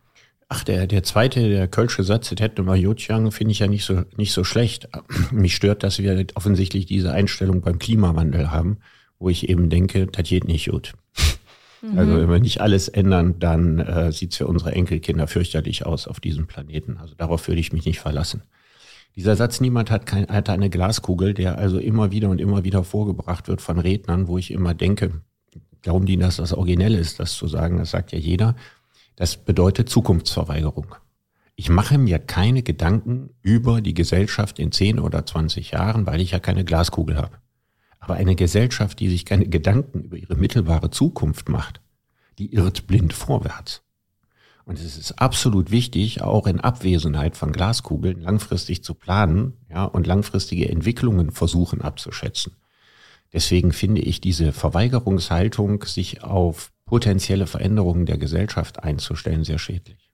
Ach, 0.49 0.63
der, 0.63 0.87
der 0.87 1.03
zweite, 1.03 1.47
der 1.47 1.67
kölsche 1.67 2.03
Satz, 2.03 2.29
das 2.29 2.39
hätte 2.39 2.63
mal 2.63 2.77
Jotjang, 2.77 3.31
finde 3.31 3.51
ich 3.51 3.59
ja 3.59 3.67
nicht 3.67 3.85
so, 3.85 4.05
nicht 4.17 4.33
so 4.33 4.43
schlecht. 4.43 4.89
Mich 5.31 5.55
stört, 5.55 5.83
dass 5.83 5.99
wir 5.99 6.25
offensichtlich 6.33 6.87
diese 6.87 7.11
Einstellung 7.11 7.61
beim 7.61 7.77
Klimawandel 7.77 8.49
haben, 8.49 8.79
wo 9.21 9.29
ich 9.29 9.47
eben 9.47 9.69
denke, 9.69 10.07
das 10.07 10.27
geht 10.27 10.45
nicht 10.45 10.69
gut. 10.69 10.93
Mhm. 11.81 11.97
Also 11.97 12.17
wenn 12.17 12.29
wir 12.29 12.39
nicht 12.39 12.59
alles 12.59 12.87
ändern, 12.87 13.39
dann 13.39 13.79
äh, 13.79 14.11
sieht 14.11 14.31
es 14.31 14.37
für 14.37 14.47
unsere 14.47 14.73
Enkelkinder 14.73 15.27
fürchterlich 15.27 15.85
aus 15.85 16.07
auf 16.07 16.19
diesem 16.19 16.47
Planeten. 16.47 16.97
Also 16.97 17.13
darauf 17.15 17.47
würde 17.47 17.61
ich 17.61 17.71
mich 17.71 17.85
nicht 17.85 17.99
verlassen. 17.99 18.41
Dieser 19.15 19.35
Satz, 19.35 19.59
niemand 19.59 19.91
hat, 19.91 20.05
kein, 20.05 20.27
hat 20.27 20.49
eine 20.49 20.69
Glaskugel, 20.69 21.33
der 21.33 21.57
also 21.57 21.77
immer 21.79 22.11
wieder 22.11 22.29
und 22.29 22.41
immer 22.41 22.63
wieder 22.63 22.83
vorgebracht 22.83 23.47
wird 23.47 23.61
von 23.61 23.77
Rednern, 23.77 24.27
wo 24.27 24.37
ich 24.37 24.51
immer 24.51 24.73
denke, 24.73 25.21
glauben 25.81 26.05
die, 26.05 26.17
dass 26.17 26.37
das 26.37 26.53
originell 26.53 26.95
ist, 26.95 27.19
das 27.19 27.33
zu 27.33 27.47
sagen, 27.47 27.77
das 27.77 27.91
sagt 27.91 28.11
ja 28.13 28.19
jeder. 28.19 28.55
Das 29.17 29.37
bedeutet 29.37 29.89
Zukunftsverweigerung. 29.89 30.95
Ich 31.55 31.69
mache 31.69 31.97
mir 31.97 32.17
keine 32.17 32.63
Gedanken 32.63 33.31
über 33.41 33.81
die 33.81 33.93
Gesellschaft 33.93 34.57
in 34.57 34.71
10 34.71 34.99
oder 34.99 35.25
20 35.25 35.71
Jahren, 35.71 36.07
weil 36.07 36.21
ich 36.21 36.31
ja 36.31 36.39
keine 36.39 36.63
Glaskugel 36.63 37.17
habe. 37.17 37.37
Aber 38.01 38.15
eine 38.15 38.35
Gesellschaft, 38.35 38.99
die 38.99 39.07
sich 39.07 39.25
keine 39.25 39.47
Gedanken 39.47 40.01
über 40.01 40.17
ihre 40.17 40.35
mittelbare 40.35 40.89
Zukunft 40.89 41.47
macht, 41.47 41.79
die 42.37 42.53
irrt 42.53 42.87
blind 42.87 43.13
vorwärts. 43.13 43.83
Und 44.65 44.79
es 44.79 44.97
ist 44.97 45.13
absolut 45.19 45.71
wichtig, 45.71 46.21
auch 46.21 46.47
in 46.47 46.59
Abwesenheit 46.59 47.37
von 47.37 47.51
Glaskugeln 47.51 48.21
langfristig 48.21 48.83
zu 48.83 48.93
planen, 48.93 49.53
ja, 49.69 49.85
und 49.85 50.07
langfristige 50.07 50.69
Entwicklungen 50.69 51.31
versuchen 51.31 51.81
abzuschätzen. 51.81 52.53
Deswegen 53.33 53.71
finde 53.71 54.01
ich 54.01 54.19
diese 54.19 54.51
Verweigerungshaltung, 54.51 55.83
sich 55.83 56.23
auf 56.23 56.71
potenzielle 56.85 57.47
Veränderungen 57.47 58.05
der 58.05 58.17
Gesellschaft 58.17 58.83
einzustellen, 58.83 59.43
sehr 59.43 59.59
schädlich. 59.59 60.11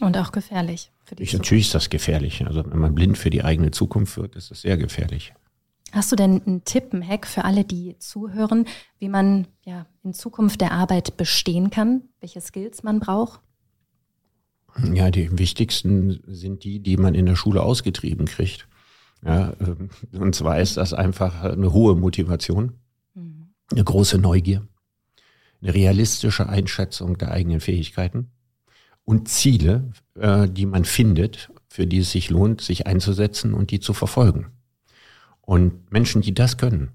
Und 0.00 0.16
auch 0.16 0.32
gefährlich. 0.32 0.90
Für 1.04 1.14
die 1.14 1.22
ich, 1.22 1.34
natürlich 1.34 1.66
ist 1.66 1.74
das 1.74 1.90
gefährlich. 1.90 2.44
Also 2.46 2.64
wenn 2.68 2.78
man 2.78 2.94
blind 2.94 3.18
für 3.18 3.30
die 3.30 3.44
eigene 3.44 3.70
Zukunft 3.70 4.16
wird, 4.16 4.34
ist 4.34 4.50
es 4.50 4.62
sehr 4.62 4.76
gefährlich. 4.76 5.34
Hast 5.94 6.10
du 6.10 6.16
denn 6.16 6.42
einen 6.44 6.64
Tipp, 6.64 6.92
einen 6.92 7.06
Hack 7.06 7.24
für 7.24 7.44
alle, 7.44 7.64
die 7.64 7.96
zuhören, 8.00 8.66
wie 8.98 9.08
man 9.08 9.46
ja 9.64 9.86
in 10.02 10.12
Zukunft 10.12 10.60
der 10.60 10.72
Arbeit 10.72 11.16
bestehen 11.16 11.70
kann, 11.70 12.02
welche 12.18 12.40
Skills 12.40 12.82
man 12.82 12.98
braucht? 12.98 13.40
Ja, 14.92 15.12
die 15.12 15.38
wichtigsten 15.38 16.20
sind 16.26 16.64
die, 16.64 16.80
die 16.80 16.96
man 16.96 17.14
in 17.14 17.26
der 17.26 17.36
Schule 17.36 17.62
ausgetrieben 17.62 18.26
kriegt. 18.26 18.66
Ja, 19.24 19.52
ähm, 19.60 19.90
und 20.12 20.34
zwar 20.34 20.60
ist 20.60 20.76
das 20.76 20.92
einfach 20.92 21.44
eine 21.44 21.72
hohe 21.72 21.94
Motivation, 21.94 22.72
mhm. 23.14 23.50
eine 23.70 23.84
große 23.84 24.18
Neugier, 24.18 24.66
eine 25.62 25.74
realistische 25.74 26.48
Einschätzung 26.48 27.18
der 27.18 27.30
eigenen 27.30 27.60
Fähigkeiten 27.60 28.32
und 29.04 29.28
Ziele, 29.28 29.92
äh, 30.16 30.48
die 30.48 30.66
man 30.66 30.84
findet, 30.84 31.50
für 31.68 31.86
die 31.86 31.98
es 31.98 32.10
sich 32.10 32.30
lohnt, 32.30 32.62
sich 32.62 32.88
einzusetzen 32.88 33.54
und 33.54 33.70
die 33.70 33.78
zu 33.78 33.92
verfolgen. 33.92 34.53
Und 35.46 35.92
Menschen, 35.92 36.22
die 36.22 36.34
das 36.34 36.56
können, 36.56 36.90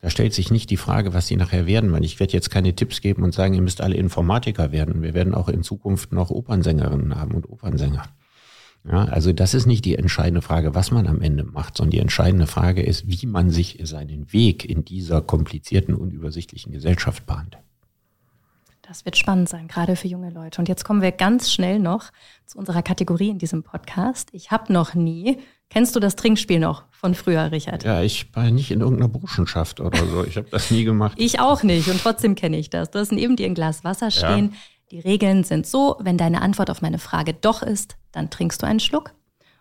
da 0.00 0.10
stellt 0.10 0.34
sich 0.34 0.50
nicht 0.50 0.70
die 0.70 0.76
Frage, 0.76 1.14
was 1.14 1.26
sie 1.26 1.36
nachher 1.36 1.66
werden, 1.66 1.92
weil 1.92 2.04
ich 2.04 2.20
werde 2.20 2.34
jetzt 2.34 2.50
keine 2.50 2.74
Tipps 2.74 3.00
geben 3.00 3.22
und 3.22 3.34
sagen, 3.34 3.54
ihr 3.54 3.62
müsst 3.62 3.80
alle 3.80 3.96
Informatiker 3.96 4.70
werden. 4.70 5.02
Wir 5.02 5.14
werden 5.14 5.34
auch 5.34 5.48
in 5.48 5.62
Zukunft 5.62 6.12
noch 6.12 6.30
Opernsängerinnen 6.30 7.16
haben 7.16 7.32
und 7.32 7.48
Opernsänger. 7.48 8.04
Ja, 8.84 9.06
also 9.06 9.32
das 9.32 9.52
ist 9.54 9.66
nicht 9.66 9.84
die 9.84 9.96
entscheidende 9.96 10.42
Frage, 10.42 10.74
was 10.74 10.92
man 10.92 11.08
am 11.08 11.20
Ende 11.20 11.42
macht, 11.42 11.76
sondern 11.76 11.90
die 11.90 11.98
entscheidende 11.98 12.46
Frage 12.46 12.82
ist, 12.82 13.08
wie 13.08 13.26
man 13.26 13.50
sich 13.50 13.80
seinen 13.82 14.32
Weg 14.32 14.64
in 14.64 14.84
dieser 14.84 15.22
komplizierten 15.22 15.94
und 15.94 16.12
übersichtlichen 16.12 16.72
Gesellschaft 16.72 17.26
bahnt. 17.26 17.58
Das 18.82 19.04
wird 19.04 19.16
spannend 19.16 19.48
sein, 19.48 19.66
gerade 19.66 19.96
für 19.96 20.06
junge 20.06 20.30
Leute. 20.30 20.60
Und 20.60 20.68
jetzt 20.68 20.84
kommen 20.84 21.02
wir 21.02 21.10
ganz 21.10 21.50
schnell 21.50 21.80
noch 21.80 22.12
zu 22.44 22.58
unserer 22.58 22.82
Kategorie 22.82 23.30
in 23.30 23.38
diesem 23.38 23.64
Podcast. 23.64 24.28
Ich 24.30 24.52
habe 24.52 24.72
noch 24.72 24.94
nie. 24.94 25.38
Kennst 25.68 25.96
du 25.96 26.00
das 26.00 26.16
Trinkspiel 26.16 26.58
noch 26.60 26.84
von 26.92 27.14
früher, 27.14 27.50
Richard? 27.50 27.84
Ja, 27.84 28.00
ich 28.02 28.34
war 28.34 28.50
nicht 28.50 28.70
in 28.70 28.80
irgendeiner 28.80 29.08
Burschenschaft 29.08 29.80
oder 29.80 30.06
so. 30.06 30.24
Ich 30.24 30.36
habe 30.36 30.48
das 30.50 30.70
nie 30.70 30.84
gemacht. 30.84 31.16
ich 31.18 31.40
auch 31.40 31.62
nicht 31.62 31.88
und 31.88 32.00
trotzdem 32.00 32.34
kenne 32.34 32.56
ich 32.56 32.70
das. 32.70 32.90
Du 32.90 32.98
hast 32.98 33.12
neben 33.12 33.36
dir 33.36 33.46
ein 33.46 33.54
Glas 33.54 33.84
Wasser 33.84 34.10
stehen. 34.10 34.52
Ja. 34.52 34.56
Die 34.92 35.00
Regeln 35.00 35.42
sind 35.42 35.66
so, 35.66 35.96
wenn 35.98 36.16
deine 36.16 36.42
Antwort 36.42 36.70
auf 36.70 36.80
meine 36.80 36.98
Frage 36.98 37.34
doch 37.34 37.62
ist, 37.62 37.96
dann 38.12 38.30
trinkst 38.30 38.62
du 38.62 38.66
einen 38.66 38.78
Schluck. 38.80 39.12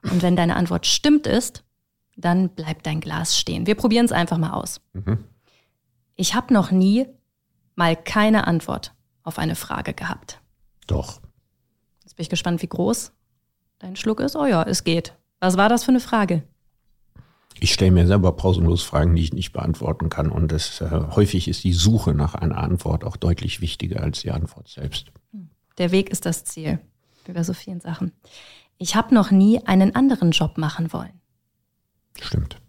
Und 0.03 0.21
wenn 0.21 0.35
deine 0.35 0.55
Antwort 0.55 0.85
stimmt 0.85 1.25
ist, 1.25 1.63
dann 2.15 2.49
bleibt 2.49 2.85
dein 2.85 3.01
Glas 3.01 3.37
stehen. 3.37 3.65
Wir 3.65 3.75
probieren 3.75 4.05
es 4.05 4.11
einfach 4.11 4.37
mal 4.37 4.51
aus. 4.51 4.81
Mhm. 4.93 5.23
Ich 6.15 6.35
habe 6.35 6.53
noch 6.53 6.69
nie 6.69 7.07
mal 7.75 7.95
keine 7.95 8.45
Antwort 8.47 8.93
auf 9.23 9.39
eine 9.39 9.55
Frage 9.55 9.93
gehabt. 9.93 10.39
Doch. 10.87 11.19
Jetzt 12.03 12.15
bin 12.15 12.23
ich 12.23 12.29
gespannt, 12.29 12.61
wie 12.61 12.67
groß 12.67 13.11
dein 13.79 13.95
Schluck 13.95 14.19
ist. 14.19 14.35
Oh 14.35 14.45
ja, 14.45 14.63
es 14.63 14.83
geht. 14.83 15.15
Was 15.39 15.57
war 15.57 15.69
das 15.69 15.83
für 15.83 15.89
eine 15.89 15.99
Frage? 15.99 16.43
Ich 17.59 17.73
stelle 17.73 17.91
mir 17.91 18.05
selber 18.05 18.33
pausenlos 18.33 18.83
Fragen, 18.83 19.15
die 19.15 19.23
ich 19.23 19.33
nicht 19.33 19.53
beantworten 19.53 20.09
kann. 20.09 20.29
Und 20.29 20.51
das, 20.51 20.81
äh, 20.81 20.89
häufig 20.89 21.47
ist 21.47 21.63
die 21.63 21.73
Suche 21.73 22.13
nach 22.13 22.35
einer 22.35 22.57
Antwort 22.57 23.03
auch 23.03 23.15
deutlich 23.15 23.61
wichtiger 23.61 24.01
als 24.01 24.21
die 24.21 24.31
Antwort 24.31 24.67
selbst. 24.67 25.11
Der 25.77 25.91
Weg 25.91 26.09
ist 26.09 26.25
das 26.25 26.43
Ziel, 26.43 26.79
wie 27.25 27.31
bei 27.31 27.43
so 27.43 27.53
vielen 27.53 27.79
Sachen. 27.79 28.11
Ich 28.77 28.95
habe 28.95 29.13
noch 29.13 29.31
nie 29.31 29.65
einen 29.65 29.95
anderen 29.95 30.31
Job 30.31 30.57
machen 30.57 30.91
wollen. 30.91 31.21
Stimmt. 32.19 32.61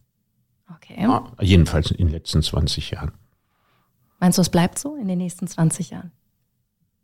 Okay. 0.74 0.96
Ja, 1.00 1.32
jedenfalls 1.40 1.90
in 1.90 2.06
den 2.06 2.08
letzten 2.08 2.42
20 2.42 2.92
Jahren. 2.92 3.12
Meinst 4.20 4.38
du, 4.38 4.42
es 4.42 4.50
bleibt 4.50 4.78
so 4.78 4.96
in 4.96 5.08
den 5.08 5.18
nächsten 5.18 5.46
20 5.46 5.90
Jahren? 5.90 6.12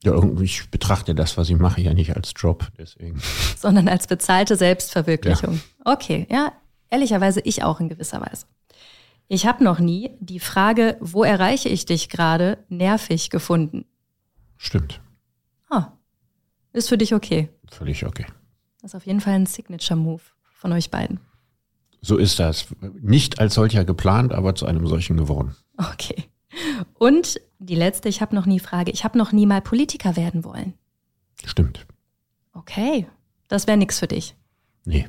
Ja, 0.02 0.20
ich 0.40 0.68
betrachte 0.70 1.14
das, 1.14 1.36
was 1.36 1.48
ich 1.48 1.56
mache, 1.56 1.80
ja 1.80 1.94
nicht 1.94 2.16
als 2.16 2.32
Job, 2.36 2.68
deswegen. 2.76 3.20
Sondern 3.56 3.88
als 3.88 4.06
bezahlte 4.06 4.56
Selbstverwirklichung. 4.56 5.54
Ja. 5.84 5.92
Okay, 5.92 6.26
ja, 6.30 6.52
ehrlicherweise 6.90 7.40
ich 7.40 7.62
auch 7.62 7.80
in 7.80 7.88
gewisser 7.88 8.20
Weise. 8.20 8.46
Ich 9.28 9.46
habe 9.46 9.62
noch 9.62 9.78
nie 9.78 10.10
die 10.20 10.40
Frage, 10.40 10.96
wo 11.00 11.22
erreiche 11.22 11.68
ich 11.68 11.86
dich 11.86 12.08
gerade, 12.08 12.58
nervig 12.68 13.30
gefunden. 13.30 13.84
Stimmt. 14.56 15.00
Ah, 15.70 15.92
ist 16.72 16.88
für 16.88 16.98
dich 16.98 17.14
okay. 17.14 17.48
Völlig 17.70 18.04
okay. 18.04 18.26
Das 18.80 18.90
ist 18.90 18.94
auf 18.96 19.06
jeden 19.06 19.20
Fall 19.20 19.34
ein 19.34 19.46
Signature-Move 19.46 20.22
von 20.52 20.72
euch 20.72 20.90
beiden. 20.90 21.20
So 22.00 22.16
ist 22.16 22.40
das. 22.40 22.66
Nicht 23.00 23.38
als 23.38 23.54
solcher 23.54 23.84
geplant, 23.84 24.32
aber 24.32 24.56
zu 24.56 24.66
einem 24.66 24.86
solchen 24.86 25.16
geworden. 25.16 25.54
Okay. 25.76 26.24
Und 26.94 27.40
die 27.58 27.74
letzte, 27.74 28.08
ich 28.08 28.20
habe 28.20 28.34
noch 28.34 28.46
nie 28.46 28.60
Frage, 28.60 28.90
ich 28.90 29.04
habe 29.04 29.18
noch 29.18 29.32
nie 29.32 29.46
mal 29.46 29.60
Politiker 29.60 30.16
werden 30.16 30.44
wollen. 30.44 30.74
Stimmt. 31.44 31.86
Okay, 32.52 33.06
das 33.48 33.66
wäre 33.66 33.78
nichts 33.78 33.98
für 33.98 34.08
dich. 34.08 34.36
Nee. 34.84 35.08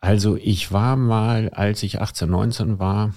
Also 0.00 0.36
ich 0.36 0.72
war 0.72 0.96
mal, 0.96 1.50
als 1.50 1.82
ich 1.82 2.00
18, 2.00 2.28
19 2.30 2.78
war, 2.78 3.14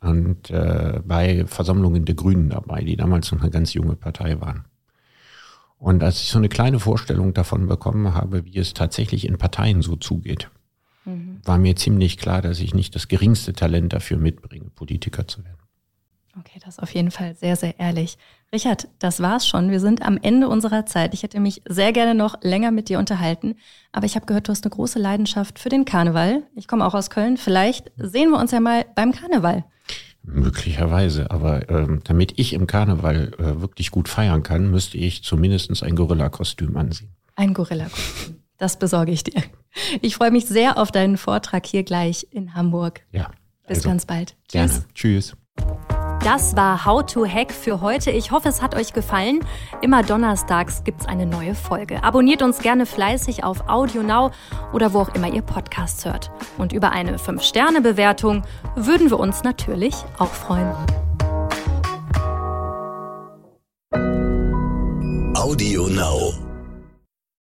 und 0.00 0.50
äh, 0.50 1.00
bei 1.04 1.44
Versammlungen 1.46 2.04
der 2.04 2.14
Grünen 2.14 2.48
dabei, 2.48 2.82
die 2.82 2.96
damals 2.96 3.30
noch 3.32 3.40
eine 3.40 3.50
ganz 3.50 3.74
junge 3.74 3.96
Partei 3.96 4.40
waren. 4.40 4.64
Und 5.78 6.02
als 6.02 6.22
ich 6.22 6.28
so 6.28 6.38
eine 6.38 6.48
kleine 6.48 6.78
Vorstellung 6.78 7.32
davon 7.34 7.66
bekommen 7.66 8.14
habe, 8.14 8.44
wie 8.44 8.58
es 8.58 8.74
tatsächlich 8.74 9.26
in 9.26 9.38
Parteien 9.38 9.82
so 9.82 9.96
zugeht, 9.96 10.50
mhm. 11.04 11.40
war 11.44 11.58
mir 11.58 11.76
ziemlich 11.76 12.18
klar, 12.18 12.42
dass 12.42 12.60
ich 12.60 12.74
nicht 12.74 12.94
das 12.94 13.08
geringste 13.08 13.52
Talent 13.52 13.92
dafür 13.92 14.18
mitbringe, 14.18 14.70
Politiker 14.70 15.26
zu 15.26 15.44
werden. 15.44 15.59
Okay, 16.38 16.60
das 16.64 16.74
ist 16.74 16.82
auf 16.82 16.94
jeden 16.94 17.10
Fall 17.10 17.34
sehr, 17.34 17.56
sehr 17.56 17.78
ehrlich. 17.80 18.16
Richard, 18.52 18.88
das 18.98 19.20
war's 19.20 19.46
schon. 19.46 19.70
Wir 19.70 19.80
sind 19.80 20.02
am 20.02 20.16
Ende 20.16 20.48
unserer 20.48 20.86
Zeit. 20.86 21.12
Ich 21.12 21.22
hätte 21.22 21.40
mich 21.40 21.62
sehr 21.68 21.92
gerne 21.92 22.14
noch 22.14 22.40
länger 22.42 22.70
mit 22.70 22.88
dir 22.88 22.98
unterhalten, 22.98 23.56
aber 23.92 24.06
ich 24.06 24.14
habe 24.14 24.26
gehört, 24.26 24.46
du 24.46 24.52
hast 24.52 24.64
eine 24.64 24.70
große 24.70 24.98
Leidenschaft 24.98 25.58
für 25.58 25.68
den 25.68 25.84
Karneval. 25.84 26.44
Ich 26.54 26.68
komme 26.68 26.86
auch 26.86 26.94
aus 26.94 27.10
Köln. 27.10 27.36
Vielleicht 27.36 27.90
sehen 27.96 28.30
wir 28.30 28.38
uns 28.38 28.52
ja 28.52 28.60
mal 28.60 28.86
beim 28.94 29.12
Karneval. 29.12 29.64
Möglicherweise, 30.22 31.30
aber 31.30 31.68
ähm, 31.68 32.00
damit 32.04 32.38
ich 32.38 32.52
im 32.52 32.66
Karneval 32.66 33.32
äh, 33.38 33.60
wirklich 33.60 33.90
gut 33.90 34.08
feiern 34.08 34.42
kann, 34.42 34.70
müsste 34.70 34.98
ich 34.98 35.24
zumindest 35.24 35.82
ein 35.82 35.96
Gorilla-Kostüm 35.96 36.76
ansehen. 36.76 37.10
Ein 37.36 37.54
Gorilla-Kostüm. 37.54 38.36
Das 38.58 38.78
besorge 38.78 39.10
ich 39.10 39.24
dir. 39.24 39.42
Ich 40.02 40.16
freue 40.16 40.30
mich 40.30 40.46
sehr 40.46 40.76
auf 40.76 40.92
deinen 40.92 41.16
Vortrag 41.16 41.64
hier 41.64 41.82
gleich 41.82 42.26
in 42.30 42.54
Hamburg. 42.54 43.00
Ja. 43.12 43.30
Bis 43.66 43.78
also, 43.78 43.88
ganz 43.88 44.04
bald. 44.04 44.36
Tschüss. 44.48 44.52
Gerne. 44.52 44.84
Tschüss. 44.94 45.36
Das 46.22 46.54
war 46.54 46.84
How 46.84 47.02
to 47.04 47.24
Hack 47.24 47.50
für 47.50 47.80
heute. 47.80 48.10
Ich 48.10 48.30
hoffe, 48.30 48.48
es 48.50 48.60
hat 48.60 48.74
euch 48.74 48.92
gefallen. 48.92 49.40
Immer 49.80 50.02
donnerstags 50.02 50.84
gibt 50.84 51.00
es 51.00 51.06
eine 51.06 51.24
neue 51.24 51.54
Folge. 51.54 52.04
Abonniert 52.04 52.42
uns 52.42 52.58
gerne 52.58 52.84
fleißig 52.84 53.42
auf 53.42 53.68
Audio 53.68 54.02
Now 54.02 54.30
oder 54.74 54.92
wo 54.92 55.00
auch 55.00 55.14
immer 55.14 55.28
ihr 55.32 55.40
Podcasts 55.40 56.04
hört. 56.04 56.30
Und 56.58 56.74
über 56.74 56.92
eine 56.92 57.16
5-Sterne-Bewertung 57.16 58.42
würden 58.76 59.08
wir 59.08 59.18
uns 59.18 59.44
natürlich 59.44 59.94
auch 60.18 60.28
freuen. 60.28 60.74
Audio 65.34 65.86
Now. 65.88 66.49